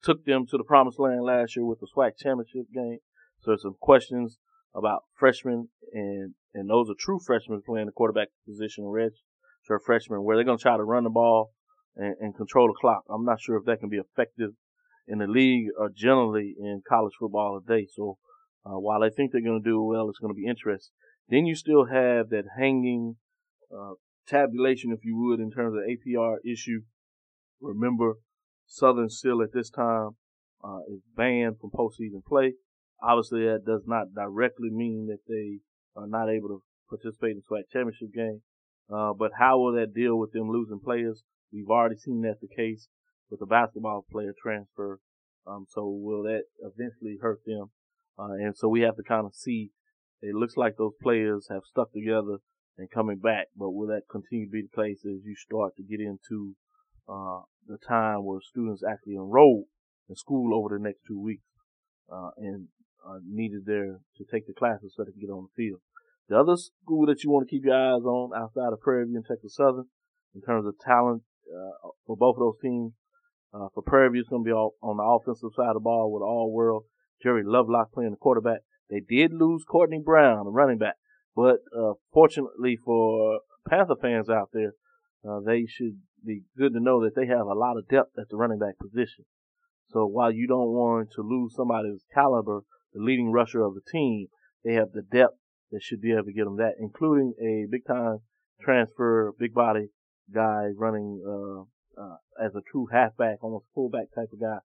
[0.02, 3.00] took them to the promised land last year with the SWAC championship game.
[3.42, 4.38] So there's some questions
[4.74, 9.12] about freshmen and and those are true freshmen playing the quarterback position, red
[9.68, 11.52] shirt freshmen, where they're going to try to run the ball
[11.96, 13.04] and, and control the clock.
[13.10, 14.52] I'm not sure if that can be effective
[15.08, 17.88] in the league or generally in college football today.
[17.96, 18.18] So
[18.66, 20.92] uh, while I think they're going to do well, it's going to be interesting.
[21.30, 23.16] Then you still have that hanging
[23.74, 23.94] uh,
[24.28, 26.82] tabulation, if you would, in terms of APR issue.
[27.62, 28.16] Remember,
[28.66, 30.12] Southern still at this time
[30.64, 32.54] uh, is banned from postseason play.
[33.02, 35.60] Obviously, that does not directly mean that they
[36.00, 38.42] are not able to participate in SWAC championship game.
[38.94, 41.24] Uh, but how will that deal with them losing players?
[41.52, 42.88] We've already seen that the case
[43.30, 45.00] with the basketball player transfer.
[45.46, 47.72] Um, so will that eventually hurt them?
[48.20, 49.72] Uh, and so we have to kind of see.
[50.22, 52.38] It looks like those players have stuck together
[52.78, 55.84] and coming back, but will that continue to be the case as you start to
[55.84, 56.56] get into
[57.08, 59.66] uh, the time where students actually enroll
[60.10, 61.44] in school over the next two weeks
[62.12, 62.68] uh, and
[63.26, 65.80] needed there to take the classes so they can get on the field.
[66.30, 69.16] The other school that you want to keep your eyes on outside of Prairie View
[69.16, 69.86] and Texas Southern
[70.36, 72.94] in terms of talent uh, for both of those teams.
[73.54, 75.80] Uh, for Prairie View, it's going to be all, on the offensive side of the
[75.80, 76.84] ball with all world
[77.24, 78.60] Jerry Lovelocke playing the quarterback.
[78.90, 80.96] They did lose Courtney Brown, the running back,
[81.36, 84.74] but uh, fortunately for Panther fans out there,
[85.28, 88.30] uh, they should be good to know that they have a lot of depth at
[88.30, 89.26] the running back position.
[89.88, 92.62] So while you don't want to lose somebody's caliber,
[92.94, 94.28] the leading rusher of the team,
[94.64, 95.38] they have the depth
[95.72, 98.20] that should be able to get them that, including a big time
[98.62, 99.88] transfer, big body
[100.34, 101.62] guy running uh,
[102.02, 104.60] uh, as a true halfback, almost fullback type of guy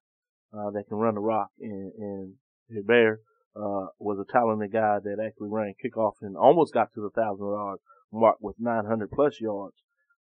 [0.57, 1.49] uh, that can run the rock.
[1.59, 3.19] And, and Bear
[3.55, 7.45] uh, was a talented guy that actually ran kickoff and almost got to the thousand
[7.45, 7.79] yard
[8.11, 9.75] mark with 900 plus yards.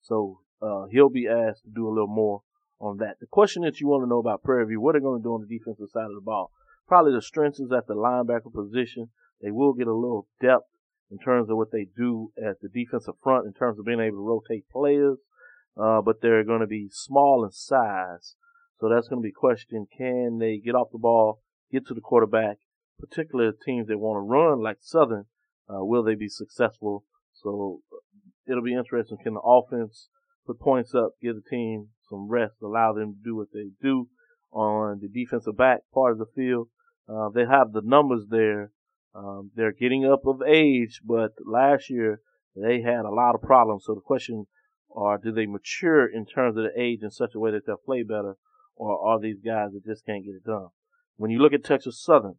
[0.03, 2.43] So uh, he'll be asked to do a little more
[2.81, 3.17] on that.
[3.21, 5.23] The question that you want to know about Prairie View, what are they going to
[5.23, 6.51] do on the defensive side of the ball?
[6.87, 9.11] Probably the strengths is at the linebacker position.
[9.41, 10.69] They will get a little depth
[11.11, 14.19] in terms of what they do at the defensive front in terms of being able
[14.19, 15.19] to rotate players.
[15.81, 18.35] Uh, but they're going to be small in size.
[18.81, 19.87] So that's going to be a question.
[19.97, 21.41] Can they get off the ball,
[21.73, 22.59] get to the quarterback,
[22.99, 25.27] particularly teams that want to run like Southern?
[25.69, 27.05] Uh, will they be successful?
[27.33, 27.81] So
[28.49, 29.19] it'll be interesting.
[29.23, 30.09] Can the offense
[30.47, 34.09] put points up, give the team some rest, allow them to do what they do
[34.51, 36.69] on the defensive back part of the field?
[37.09, 38.73] Uh, they have the numbers there
[39.19, 42.21] um, they're getting up of age, but last year
[42.55, 43.85] they had a lot of problems.
[43.87, 44.47] So the question
[44.95, 47.77] are, do they mature in terms of the age in such a way that they'll
[47.77, 48.37] play better,
[48.77, 50.69] or are these guys that just can't get it done?
[51.17, 52.37] When you look at Texas Southern,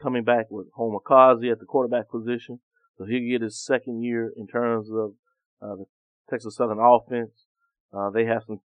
[0.00, 2.60] coming back with Homer Causey at the quarterback position,
[2.96, 5.12] so he'll get his second year in terms of
[5.60, 5.84] uh, the
[6.30, 7.46] Texas Southern offense.
[7.92, 8.60] Uh, they have some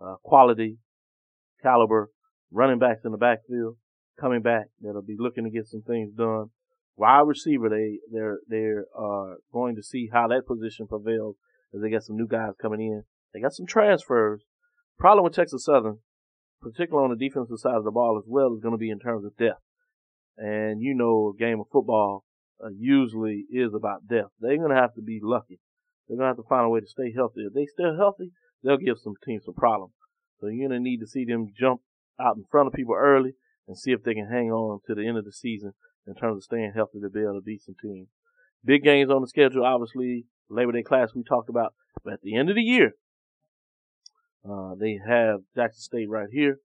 [0.00, 0.78] uh, quality,
[1.60, 2.10] caliber
[2.52, 3.76] running backs in the backfield
[4.20, 6.50] coming back that'll be looking to get some things done
[6.98, 11.36] wide receiver, they they're they're uh, going to see how that position prevails
[11.74, 13.04] as they got some new guys coming in.
[13.32, 14.42] They got some transfers.
[14.98, 15.98] Problem with Texas Southern,
[16.60, 18.98] particularly on the defensive side of the ball as well, is going to be in
[18.98, 19.62] terms of depth.
[20.36, 22.24] And you know, a game of football
[22.62, 24.32] uh, usually is about depth.
[24.40, 25.60] They're going to have to be lucky.
[26.08, 27.42] They're going to have to find a way to stay healthy.
[27.46, 28.32] If they stay healthy,
[28.64, 29.92] they'll give some teams some problems.
[30.40, 31.80] So you're going to need to see them jump
[32.20, 33.32] out in front of people early
[33.66, 35.74] and see if they can hang on to the end of the season
[36.06, 38.08] in terms of staying healthy to to beat some teams.
[38.64, 40.26] Big games on the schedule, obviously.
[40.50, 41.74] Labor Day class we talked about.
[42.04, 42.92] But at the end of the year,
[44.48, 46.58] uh, they have Jackson State right here.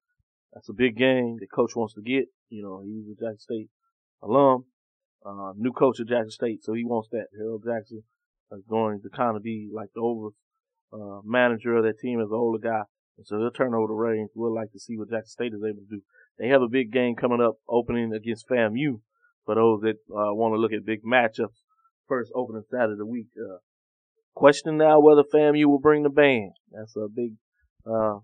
[0.53, 2.25] That's a big game the coach wants to get.
[2.49, 3.69] You know, he's a Jackson State
[4.21, 4.65] alum,
[5.25, 7.27] uh, new coach at Jackson State, so he wants that.
[7.37, 8.03] Harold Jackson
[8.51, 10.29] is going to kind of be like the over
[10.93, 12.83] uh, manager of that team as an older guy.
[13.17, 14.29] And so he'll turn over the reins.
[14.35, 16.01] We'll like to see what Jackson State is able to do.
[16.39, 19.01] They have a big game coming up, opening against FAMU
[19.45, 21.63] for those that uh, want to look at big matchups,
[22.07, 23.27] first opening Saturday of the week.
[23.37, 23.57] Uh,
[24.35, 26.51] question now whether FAMU will bring the band.
[26.71, 27.33] That's a big
[27.85, 28.19] uh,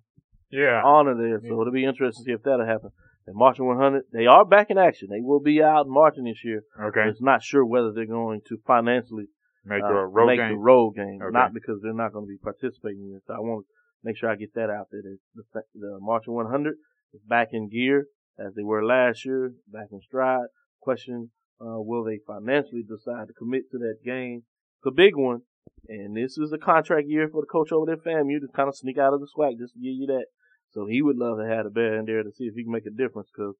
[0.51, 1.39] yeah honor there.
[1.39, 1.61] So yeah.
[1.61, 2.89] it'll be interesting to see if that'll happen.
[3.27, 5.09] And marching 100, they are back in action.
[5.11, 6.63] They will be out marching this year.
[6.81, 7.07] Okay.
[7.07, 9.25] It's not sure whether they're going to financially
[9.63, 10.49] make uh, a road make game.
[10.49, 11.19] the road game.
[11.21, 11.31] Okay.
[11.31, 13.23] Not because they're not going to be participating in this.
[13.29, 15.01] I want to make sure I get that out there.
[15.03, 16.73] The, the, the Marching 100
[17.13, 18.07] is back in gear
[18.39, 20.47] as they were last year, back in stride.
[20.81, 24.43] Question, uh, will they financially decide to commit to that game?
[24.79, 25.41] It's a big one.
[25.87, 28.75] And this is a contract year for the coach over there, FAMU, to kind of
[28.75, 30.25] sneak out of the SWAC just to give you that.
[30.71, 32.71] So he would love to have the bear in there to see if he can
[32.71, 33.55] make a difference because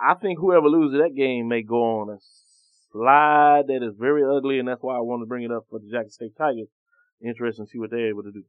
[0.00, 2.18] I think whoever loses that game may go on a
[2.92, 5.78] slide that is very ugly, and that's why I want to bring it up for
[5.78, 6.68] the Jackson State Tigers.
[7.22, 8.44] Interesting to see what they're able to do.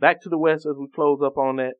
[0.00, 1.74] Back to the West as we close up on that.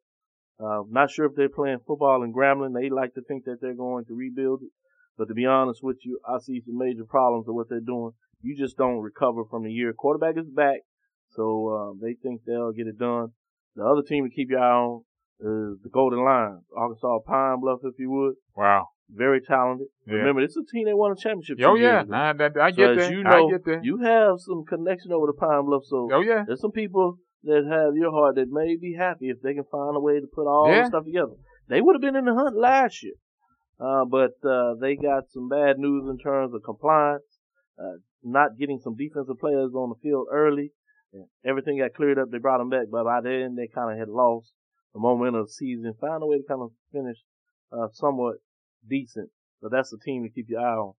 [0.59, 2.73] Uh, not sure if they're playing football in Grambling.
[2.73, 4.71] They like to think that they're going to rebuild it.
[5.19, 8.13] But to be honest with you, I see some major problems with what they're doing.
[8.43, 9.93] You just don't recover from a year.
[9.93, 10.81] Quarterback is back,
[11.31, 13.29] so um, they think they'll get it done.
[13.75, 15.03] The other team to keep your eye on
[15.41, 18.35] is the Golden Lions, Arkansas Pine Bluff, if you would.
[18.57, 18.89] Wow.
[19.09, 19.87] Very talented.
[20.07, 20.15] Yeah.
[20.15, 21.59] Remember, it's a team that won a championship.
[21.63, 23.11] Oh yeah, nah, that, I get that.
[23.11, 23.85] you know, I get that.
[23.85, 26.43] you have some connection over the Pine Bluff, so oh yeah.
[26.47, 29.97] there's some people that have your heart that may be happy if they can find
[29.97, 30.83] a way to put all Yeah.
[30.83, 31.35] the stuff together.
[31.69, 33.15] They would have been in the hunt last year,
[33.81, 37.25] uh, but uh, they got some bad news in terms of compliance,
[37.79, 40.73] uh, not getting some defensive players on the field early.
[41.13, 42.29] And everything got cleared up.
[42.31, 44.53] They brought them back, but by then they kind of had lost
[44.93, 45.93] the momentum of the season.
[46.01, 47.17] Found a way to kind of finish
[47.73, 48.37] uh, somewhat
[48.89, 49.31] decent.
[49.63, 50.95] but that's the team to keep your eye on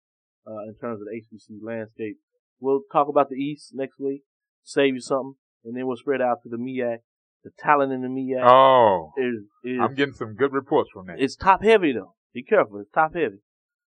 [0.47, 2.17] uh, in terms of the HBC landscape.
[2.61, 4.23] We'll talk about the East next week.
[4.65, 6.99] Save you something and then we'll spread out to the MEAC.
[7.45, 11.17] The talent in the MEAC Oh, is, is I'm getting some good reports from that.
[11.21, 12.15] it's top heavy though.
[12.37, 13.39] Be careful, it's top heavy.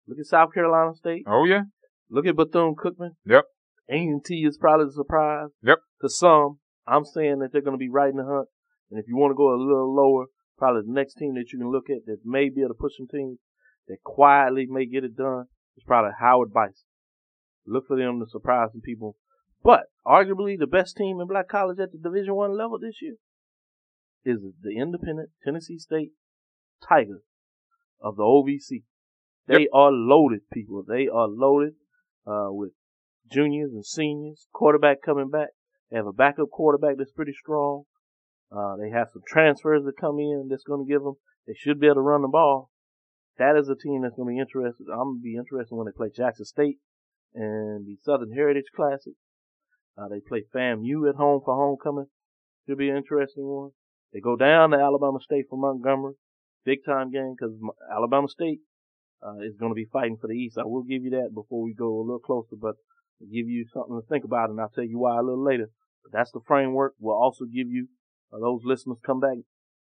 [0.06, 1.24] Look at South Carolina State.
[1.26, 1.62] Oh yeah.
[2.08, 3.16] Look at Bethune Cookman.
[3.26, 3.42] Yep.
[3.90, 5.48] A&T is probably a surprise.
[5.64, 5.78] Yep.
[6.02, 8.46] To some, I'm saying that they're going to be right in the hunt.
[8.88, 10.26] And if you want to go a little lower,
[10.58, 12.92] probably the next team that you can look at that may be able to push
[12.96, 13.38] some teams
[13.88, 16.86] that quietly may get it done is probably Howard Bison.
[17.66, 19.16] Look for them to surprise some people.
[19.64, 23.16] But arguably the best team in black college at the Division One level this year
[24.24, 26.12] is the independent Tennessee State
[26.88, 27.25] Tigers
[28.00, 28.84] of the OVC.
[29.46, 30.82] They are loaded, people.
[30.86, 31.74] They are loaded
[32.26, 32.72] uh, with
[33.30, 34.48] juniors and seniors.
[34.52, 35.50] Quarterback coming back.
[35.90, 37.84] They have a backup quarterback that's pretty strong.
[38.50, 41.14] Uh, they have some transfers that come in that's going to give them.
[41.46, 42.70] They should be able to run the ball.
[43.38, 44.86] That is a team that's going to be interested.
[44.90, 46.78] I'm going to be interested when they play Jackson State
[47.34, 49.12] and the Southern Heritage Classic.
[49.96, 52.06] Uh, they play FAMU at home for homecoming.
[52.66, 53.70] Should be an interesting one.
[54.12, 56.14] They go down to Alabama State for Montgomery.
[56.66, 57.54] Big time game because
[57.94, 58.58] Alabama State
[59.24, 60.58] uh, is going to be fighting for the East.
[60.58, 62.74] I will give you that before we go a little closer, but
[63.20, 65.70] I'll give you something to think about, and I'll tell you why a little later.
[66.02, 66.94] But that's the framework.
[66.98, 67.86] We'll also give you
[68.32, 69.38] uh, those listeners come back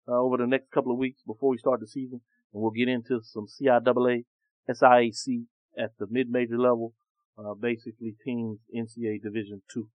[0.07, 2.21] uh, over the next couple of weeks before we start the season,
[2.51, 4.25] and we'll get into some CIAA,
[4.67, 5.45] SIAC
[5.77, 6.93] at the mid-major level,
[7.37, 9.89] uh, basically teams NCAA Division Two.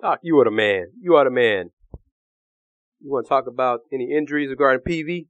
[0.00, 0.88] Doc, you are the man.
[1.00, 1.70] You are the man.
[3.00, 5.26] You want to talk about any injuries regarding PV?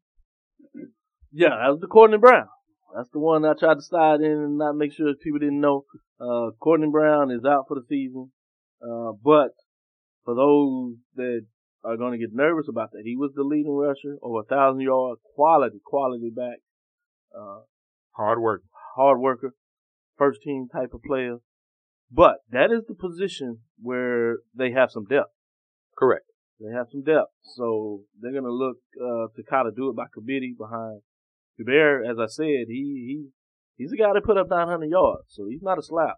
[1.37, 2.47] Yeah, that was the Courtney Brown.
[2.95, 5.85] That's the one I tried to slide in and not make sure people didn't know.
[6.21, 8.31] Uh, Courtney Brown is out for the season.
[8.81, 9.51] Uh, but
[10.25, 11.41] for those that
[11.83, 14.83] are going to get nervous about that, he was the leading rusher, over a thousand
[14.83, 16.59] yard, quality, quality back,
[17.37, 17.63] uh,
[18.13, 18.63] Hard work.
[18.95, 19.55] hard worker,
[20.17, 21.39] first team type of player.
[22.13, 25.33] But that is the position where they have some depth.
[25.99, 26.27] Correct.
[26.61, 30.05] They have some depth, so they're gonna look uh, to kind of do it by
[30.15, 31.01] committee behind
[31.57, 32.05] Hubert.
[32.11, 32.75] As I said, he
[33.07, 33.27] he
[33.77, 36.17] he's a guy that put up 900 yards, so he's not a slouch.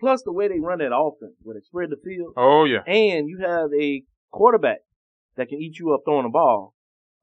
[0.00, 2.82] Plus the way they run that offense, where they spread the field, Oh yeah.
[2.86, 4.78] and you have a quarterback
[5.36, 6.74] that can eat you up throwing the ball.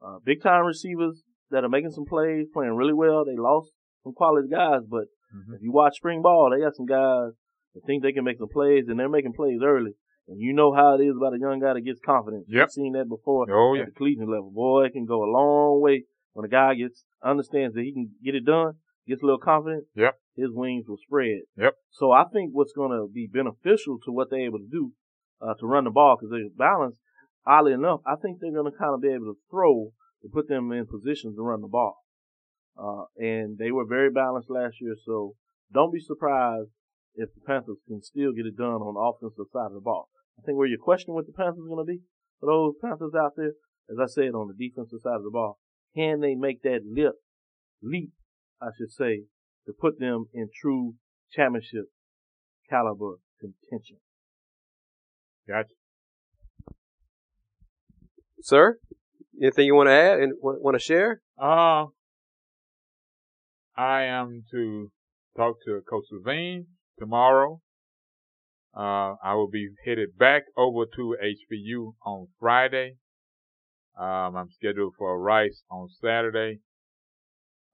[0.05, 3.23] Uh, big time receivers that are making some plays, playing really well.
[3.25, 3.71] They lost
[4.03, 5.55] some quality guys, but Mhm.
[5.55, 7.31] if you watch spring ball, they got some guys
[7.73, 9.93] that think they can make some plays, and they're making plays early.
[10.27, 12.45] And you know how it is about a young guy that gets confidence.
[12.49, 12.59] Yep.
[12.61, 13.85] You've seen that before Oh at yeah.
[13.85, 14.51] the collegiate level.
[14.51, 18.11] Boy, it can go a long way when a guy gets understands that he can
[18.23, 18.73] get it done,
[19.07, 19.85] gets a little confident.
[19.95, 20.15] Yep.
[20.35, 21.41] His wings will spread.
[21.57, 21.73] Yep.
[21.91, 24.91] So I think what's going to be beneficial to what they're able to do
[25.41, 26.99] uh, to run the ball because they're balanced.
[27.47, 29.91] Oddly enough, I think they're going to kind of be able to throw
[30.23, 31.97] to put them in positions to run the ball.
[32.77, 35.35] Uh, and they were very balanced last year, so
[35.71, 36.69] don't be surprised
[37.15, 40.09] if the Panthers can still get it done on the offensive side of the ball.
[40.37, 42.01] I think where your question with the Panthers is going to be
[42.39, 43.53] for those Panthers out there,
[43.89, 45.59] as I said, on the defensive side of the ball,
[45.95, 47.13] can they make that leap,
[47.81, 48.11] leap,
[48.61, 49.23] I should say,
[49.65, 50.95] to put them in true
[51.31, 51.85] championship
[52.69, 53.97] caliber contention?
[55.47, 55.73] Gotcha.
[58.41, 58.77] Sir,
[59.41, 61.21] anything you want to add and want to share?
[61.41, 61.85] Uh,
[63.77, 64.91] I am to
[65.35, 66.67] talk to Coach Levine
[66.99, 67.61] tomorrow.
[68.75, 72.97] Uh, I will be headed back over to HBU on Friday.
[73.97, 76.59] Um, I'm scheduled for a Rice on Saturday.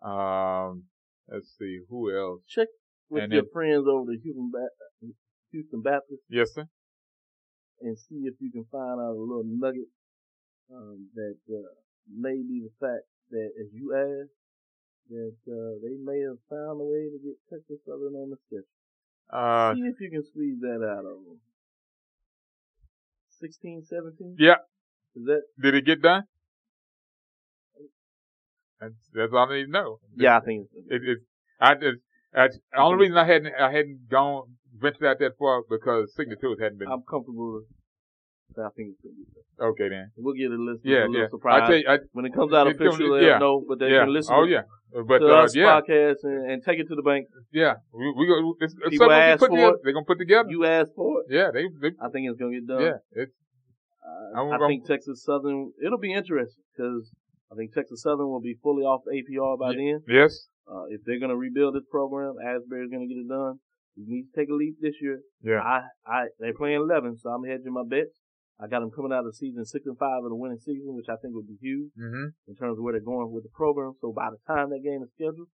[0.01, 0.83] Um,
[1.27, 2.41] let's see who else.
[2.47, 2.67] Check
[3.09, 5.11] with And your then- friends over the Houston, ba-
[5.51, 6.67] Houston Baptist Yes, sir.
[7.81, 9.89] and see if you can find out a little nugget
[10.73, 11.73] um, that uh,
[12.13, 14.31] may be the fact that, as you asked,
[15.09, 18.67] that uh, they may have found a way to get Texas Southern on the schedule.
[19.29, 21.39] Uh, see if you can squeeze that out of them.
[23.39, 24.35] 16, 17?
[24.39, 24.55] yeah.
[25.15, 25.41] Is that?
[25.61, 26.23] Did it get done?
[28.79, 29.99] That's, that's all I need to know.
[30.15, 31.03] Yeah, I think it's.
[31.03, 31.17] It, it,
[31.59, 32.01] I just,
[32.33, 36.57] I, the only reason I hadn't, I hadn't gone, ventured out that far because signatures
[36.59, 37.65] hadn't been, I'm comfortable with.
[38.57, 39.71] I think it's gonna be.
[39.79, 40.11] okay then.
[40.17, 40.81] We'll get a list.
[40.83, 41.29] Yeah, a little yeah.
[41.29, 43.25] surprise I tell you, I, when it comes out it comes- officially.
[43.25, 44.03] yeah, no, but they yeah.
[44.03, 44.33] can listen.
[44.35, 44.63] Oh yeah.
[44.91, 47.27] But, to uh, us yeah, podcast and, and take it to the bank.
[47.53, 47.75] yeah.
[47.93, 49.75] We, we go, it's, it's something we put together.
[49.75, 49.79] it.
[49.83, 50.49] They're gonna put together.
[50.49, 51.27] You asked for it.
[51.29, 52.81] yeah, they, they, I think it's gonna get done.
[52.81, 53.31] yeah, it's,
[54.05, 55.71] Uh, I'm I think Texas Southern.
[55.85, 57.11] It'll be interesting because
[57.51, 60.01] I think Texas Southern will be fully off the APR by then.
[60.07, 63.59] yes, Uh, if they're gonna rebuild this program, Asberry's gonna get it done.
[63.97, 65.19] We need to take a leap this year.
[65.43, 65.59] yeah.
[65.61, 68.15] I, I, they're playing 11, so I'm hedging my bets.
[68.57, 70.95] I got them coming out of the season six and five in the winning season,
[70.95, 73.49] which I think would be huge hmm in terms of where they're going with the
[73.53, 73.93] program.
[73.99, 75.49] So by the time that game is scheduled,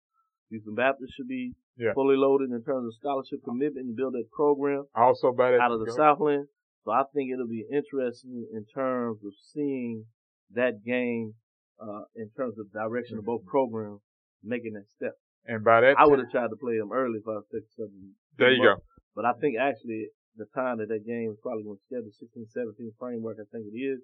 [0.52, 1.94] Houston Baptist should be Yeah.
[1.94, 5.72] fully loaded in terms of scholarship commitment and build that program Also by that, out
[5.72, 6.48] of the Southland.
[6.88, 10.06] So I think it'll be interesting in terms of seeing
[10.56, 11.34] that game
[11.84, 14.00] uh, in terms of direction of both programs
[14.42, 15.12] making that step.
[15.46, 17.76] and by that, I would have tried to play them early if I was Texas
[17.76, 18.16] Southern.
[18.38, 18.76] there you go.
[19.14, 20.08] But I think actually
[20.38, 23.68] the time that that game is probably going to schedule 16, 17 framework, I think
[23.68, 24.00] it is.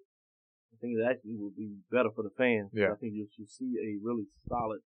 [0.74, 2.68] I think it actually will be better for the fans.
[2.74, 2.92] Yeah.
[2.92, 4.84] I think you should see a really solid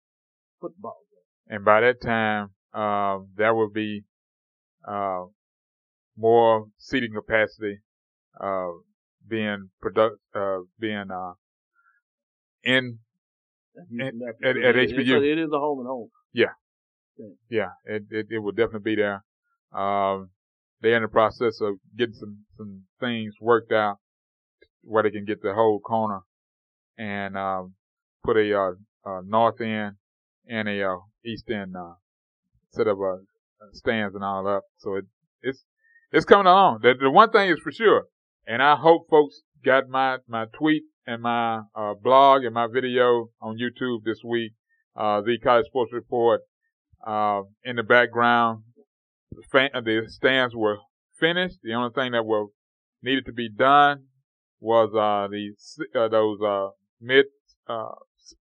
[0.61, 1.57] football game.
[1.57, 4.03] And by that time, um, there will be,
[4.87, 5.33] uh,
[6.17, 7.79] more seating capacity,
[8.41, 8.67] uh,
[9.27, 11.33] being product, uh, being, uh,
[12.63, 12.99] in,
[14.43, 15.21] at- at it's HBU.
[15.31, 16.09] it is a home and home.
[17.49, 19.23] yeah, it, it, it will definitely be there.
[19.73, 20.29] Um,
[20.81, 23.97] they're in the process of getting some, some things worked out
[24.83, 26.19] where they can get the whole corner
[26.97, 27.73] and, um,
[28.23, 28.71] put a, uh,
[29.05, 29.95] uh, north end
[30.47, 31.93] and a, uh, east end, uh,
[32.71, 33.17] set of, uh,
[33.73, 34.63] stands and all up.
[34.77, 35.05] So it,
[35.41, 35.63] it's,
[36.11, 36.79] it's coming along.
[36.83, 38.05] The, the one thing is for sure,
[38.47, 43.29] and I hope folks got my, my tweet and my, uh, blog and my video
[43.41, 44.53] on YouTube this week,
[44.95, 46.41] uh, the College Sports Report,
[47.05, 48.63] uh, in the background.
[49.31, 50.77] The, fan, the stands were
[51.19, 51.57] finished.
[51.61, 52.45] The only thing that were
[53.03, 54.05] needed to be done
[54.59, 56.69] was uh, the uh, those uh,
[56.99, 57.25] mid
[57.67, 57.91] uh,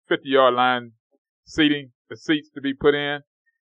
[0.08, 0.91] 50 yard line
[1.45, 3.20] seating, the seats to be put in,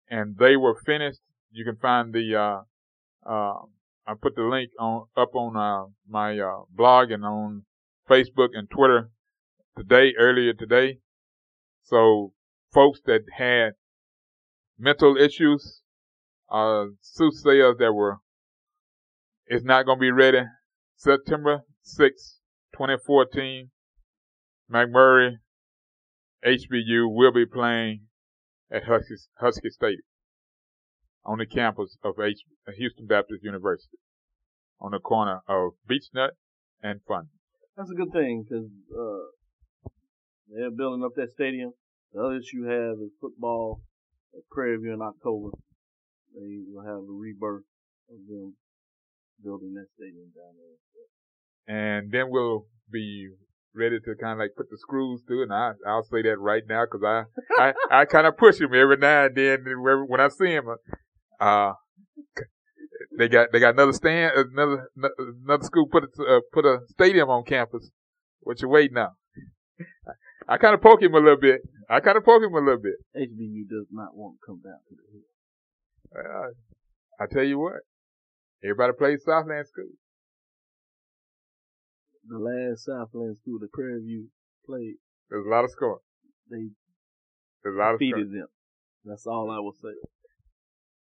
[0.10, 1.20] and they were finished.
[1.52, 3.60] You can find the uh, uh,
[4.08, 7.64] I put the link on up on uh, my uh, blog and on
[8.10, 9.10] Facebook and Twitter
[9.78, 11.00] today, earlier today.
[11.84, 12.32] So
[12.74, 13.72] folks that had
[14.80, 15.82] mental issues,
[16.50, 18.20] uh, soothsayers that were,
[19.46, 20.44] it's not going to be ready.
[20.96, 22.40] September 6,
[22.74, 23.70] 2014,
[24.72, 25.34] McMurry
[26.46, 28.04] HBU will be playing
[28.72, 30.07] at Husky, Husky Stadium
[31.28, 32.40] on the campus of H,
[32.78, 33.98] Houston Baptist University
[34.80, 36.32] on the corner of Beechnut
[36.82, 37.28] and Fun.
[37.76, 38.66] That's a good thing because
[38.98, 39.90] uh,
[40.50, 41.74] they're building up that stadium.
[42.14, 43.82] The other issue you have is football
[44.34, 45.50] at Prairie View in October.
[46.34, 47.66] They will have a rebirth
[48.10, 48.56] of them
[49.44, 51.76] building that stadium down there.
[51.76, 53.28] and then we'll be
[53.76, 55.44] ready to kind of like put the screws to it.
[55.44, 57.24] And I, I'll say that right now because I,
[57.62, 59.60] I, I kind of push him every now and then
[60.08, 60.66] when I see him.
[61.40, 61.74] Uh,
[63.18, 64.90] they got, they got another stand, another,
[65.46, 67.90] another school put a, uh, put a stadium on campus.
[68.42, 69.10] What you waiting on?
[70.48, 71.62] I kind of poke him a little bit.
[71.90, 72.96] I kind of poke him a little bit.
[73.16, 75.26] HBU does not want to come down to the hill.
[76.16, 77.82] Uh, I tell you what,
[78.64, 79.92] everybody plays Southland School.
[82.30, 84.28] The last Southland school that Prairie View
[84.66, 84.96] played,
[85.30, 86.00] There's a lot of scoring.
[86.50, 86.70] they
[87.64, 88.12] There's a lot of scoring.
[88.12, 88.48] defeated them.
[89.06, 89.96] That's all I will say.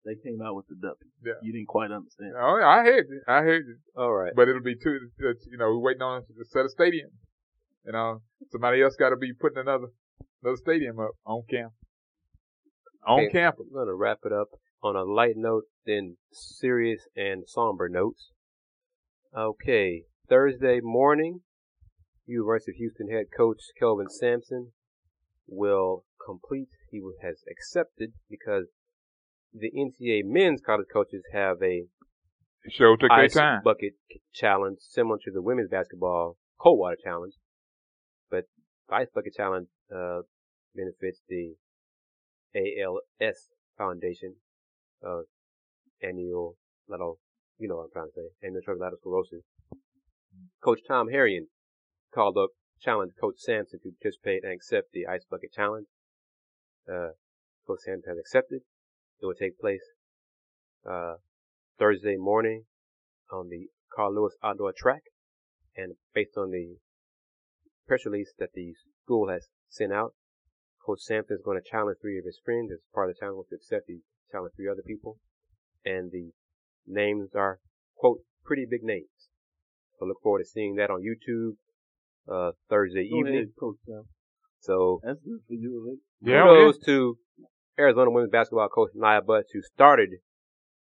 [0.05, 0.95] They came out with the W.
[1.25, 1.35] Yeah.
[1.43, 2.33] You didn't quite understand.
[2.37, 3.21] Oh, yeah, I heard you.
[3.29, 3.77] I heard you.
[3.97, 4.33] All right.
[4.35, 7.11] But it'll be two, you know, we're waiting on a set of stadium.
[7.87, 9.87] You know, somebody else got to be putting another,
[10.43, 11.77] another stadium up on campus.
[13.07, 13.31] On Okay.
[13.31, 13.67] campus.
[13.69, 14.49] I'm going to wrap it up
[14.83, 18.31] on a light note, then serious and somber notes.
[19.37, 21.41] Okay, Thursday morning,
[22.27, 24.73] University of Houston head coach Kelvin Sampson
[25.47, 28.67] will complete, he has accepted because
[29.53, 31.85] the NCAA men's college coaches have a
[32.69, 33.61] Show took their ice time.
[33.65, 33.95] bucket
[34.33, 37.35] challenge similar to the women's basketball cold water challenge.
[38.31, 38.45] But
[38.89, 40.21] the Ice Bucket Challenge uh,
[40.75, 41.55] benefits the
[42.55, 44.37] ALS Foundation
[45.05, 45.23] uh,
[46.03, 46.57] annual
[46.89, 47.19] little,
[47.59, 49.45] you know what I'm trying to say, annual lateral sclerosis.
[50.63, 51.49] Coach Tom Herrion
[52.15, 52.51] called up,
[52.81, 55.87] challenged Coach Sampson to participate and accept the Ice Bucket Challenge.
[56.89, 57.19] Uh,
[57.67, 58.61] Coach Sampson has accepted.
[59.23, 59.81] It will take place
[60.85, 61.15] uh,
[61.79, 62.65] Thursday morning
[63.31, 65.03] on the Carl Lewis Outdoor Track.
[65.77, 66.77] And based on the
[67.87, 70.15] press release that the school has sent out,
[70.85, 73.47] Coach Sampson is going to challenge three of his friends as part of the challenge
[73.51, 73.85] to accept.
[73.87, 74.01] He
[74.33, 75.19] challenge three other people.
[75.85, 76.33] And the
[76.87, 77.61] names are,
[77.97, 79.31] quote, pretty big names.
[80.01, 81.53] So look forward to seeing that on YouTube,
[82.29, 83.35] uh, Thursday Go evening.
[83.35, 84.03] ahead, Coach Sam.
[84.59, 86.01] So That's good for you, Rick.
[86.21, 87.19] Yeah, kudos to
[87.79, 90.11] Arizona women's basketball coach Niya Butts who started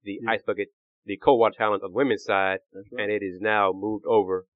[0.02, 0.30] the Yeah.
[0.30, 0.68] ice bucket,
[1.04, 2.84] the cold water challenge on the women's side, right.
[3.02, 4.46] and it is now moved over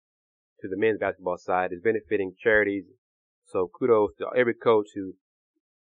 [0.61, 1.73] to the men's basketball side.
[1.73, 2.85] It's benefiting charities.
[3.45, 5.15] So kudos to every coach who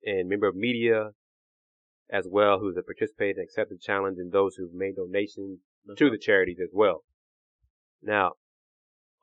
[0.03, 1.11] and member of media
[2.09, 6.05] as well who's participated and accepted the challenge and those who've made donations That's to
[6.05, 6.11] right.
[6.11, 7.03] the charities as well.
[8.01, 8.33] Now,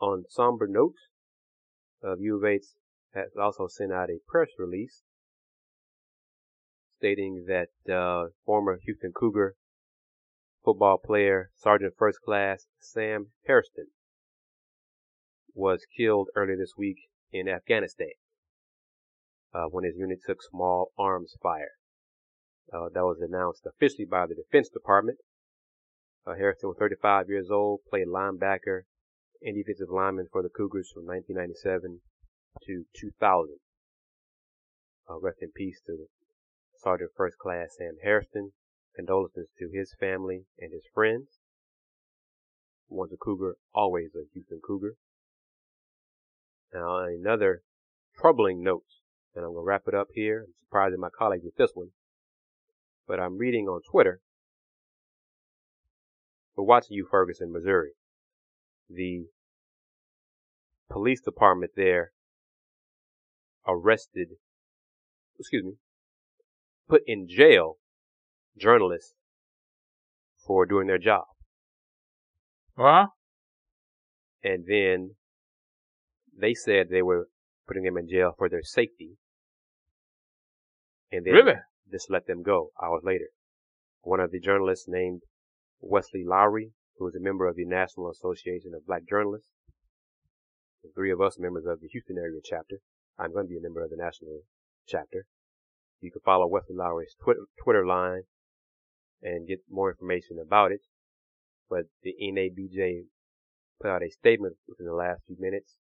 [0.01, 1.09] on somber notes,
[2.03, 2.63] uh, U of H
[3.13, 5.03] has also sent out a press release
[6.99, 9.55] stating that uh, former Houston Cougar
[10.65, 13.87] football player, Sergeant First Class Sam Hairston,
[15.55, 16.99] was killed earlier this week
[17.33, 18.13] in Afghanistan
[19.55, 21.73] uh, when his unit took small arms fire.
[22.73, 25.19] Uh, that was announced officially by the Defense Department.
[26.27, 28.83] Uh, Harrison was 35 years old, played linebacker
[29.41, 32.01] and defensive lineman for the Cougars from 1997
[32.67, 33.57] to 2000.
[35.09, 35.97] Uh, rest in peace to
[36.83, 38.53] Sergeant First Class Sam Hairston.
[38.97, 41.39] Condolences to his family and his friends.
[42.89, 44.95] Once a Cougar, always a Houston Cougar.
[46.75, 47.63] Now another
[48.19, 48.87] troubling note,
[49.37, 50.47] and I'm gonna wrap it up here.
[50.49, 51.91] I'm surprising my colleagues with this one,
[53.07, 54.21] but I'm reading on Twitter.
[56.57, 57.93] We're watching you, Ferguson, Missouri.
[58.91, 59.27] The
[60.91, 62.11] police department there
[63.65, 64.31] arrested,
[65.39, 65.75] excuse me,
[66.89, 67.77] put in jail
[68.59, 69.15] journalists
[70.47, 71.25] for doing their job.
[72.77, 73.15] Well,
[74.43, 75.17] And then
[76.37, 77.29] they said they were
[77.67, 79.19] putting them in jail for their safety.
[81.11, 81.55] And then really?
[81.91, 83.29] just let them go hours later.
[84.03, 85.23] One of the journalists named
[85.81, 89.49] Wesley Lowery, who is a member of the National Association of Black Journalists.
[90.83, 92.79] The three of us members of the Houston area chapter.
[93.19, 94.43] I'm going to be a member of the national
[94.87, 95.27] chapter.
[96.01, 98.23] You can follow Wesley Lowery's Twitter, Twitter line
[99.23, 100.81] and get more information about it.
[101.69, 103.07] But the NABJ
[103.81, 105.77] put out a statement within the last few minutes.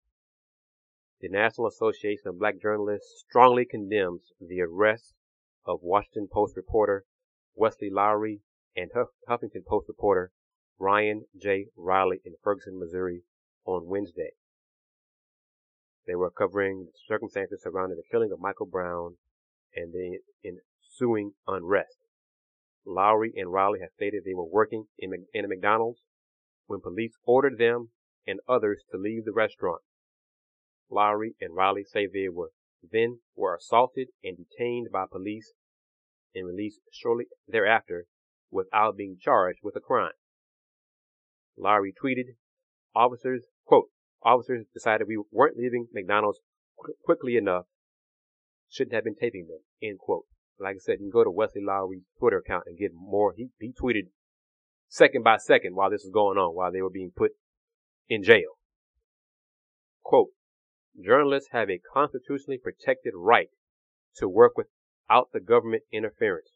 [1.21, 5.13] The National Association of Black Journalists strongly condemns the arrest
[5.65, 7.05] of Washington Post reporter
[7.55, 8.41] Wesley Lowery
[8.75, 10.31] and Huff- Huffington Post reporter
[10.79, 11.67] Ryan J.
[11.75, 13.23] Reilly in Ferguson, Missouri
[13.65, 14.31] on Wednesday.
[16.05, 19.15] They were covering the circumstances surrounding the killing of Michael Brown
[19.75, 21.97] and the ensuing unrest.
[22.85, 26.01] Lowery and Reilly have stated they were working in, in a McDonald's
[26.67, 27.89] when police ordered them
[28.25, 29.81] and others to leave the restaurant.
[30.89, 32.51] Lowery and Reilly say they were
[32.91, 35.53] then were assaulted and detained by police
[36.33, 38.05] and released shortly thereafter
[38.51, 40.11] without being charged with a crime.
[41.57, 42.35] Lowery tweeted,
[42.95, 43.89] officers, quote,
[44.23, 46.39] officers decided we weren't leaving McDonald's
[46.79, 47.65] qu- quickly enough,
[48.69, 50.25] shouldn't have been taping them, end quote.
[50.59, 53.33] Like I said, you can go to Wesley Lowery's Twitter account and get more.
[53.35, 54.09] He, he tweeted
[54.87, 57.31] second by second while this was going on, while they were being put
[58.09, 58.57] in jail.
[60.03, 60.29] Quote,
[60.99, 63.49] journalists have a constitutionally protected right
[64.15, 66.49] to work without the government interference.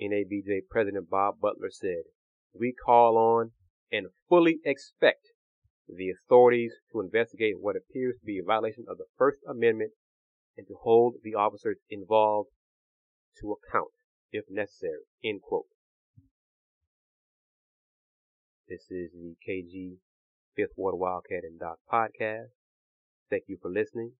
[0.00, 2.04] NABJ President Bob Butler said,
[2.54, 3.50] we call on
[3.90, 5.30] and fully expect
[5.88, 9.92] the authorities to investigate what appears to be a violation of the First Amendment
[10.58, 12.50] and to hold the officers involved
[13.40, 13.92] to account
[14.32, 15.06] if necessary.
[15.24, 15.66] End quote.
[18.68, 19.96] This is the KG
[20.56, 22.48] Fifth Water Wildcat and Doc podcast.
[23.30, 24.12] Thank you for listening.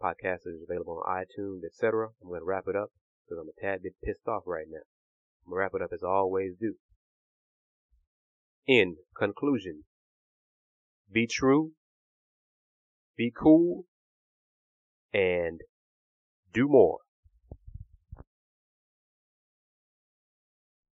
[0.00, 2.08] Podcast is available on iTunes, etc.
[2.22, 2.90] I'm going to wrap it up
[3.24, 4.82] because I'm a tad bit pissed off right now.
[5.46, 6.74] I'm going to wrap it up as I always do.
[8.66, 9.84] In conclusion,
[11.10, 11.72] be true,
[13.16, 13.86] be cool,
[15.14, 15.60] and
[16.52, 16.98] do more.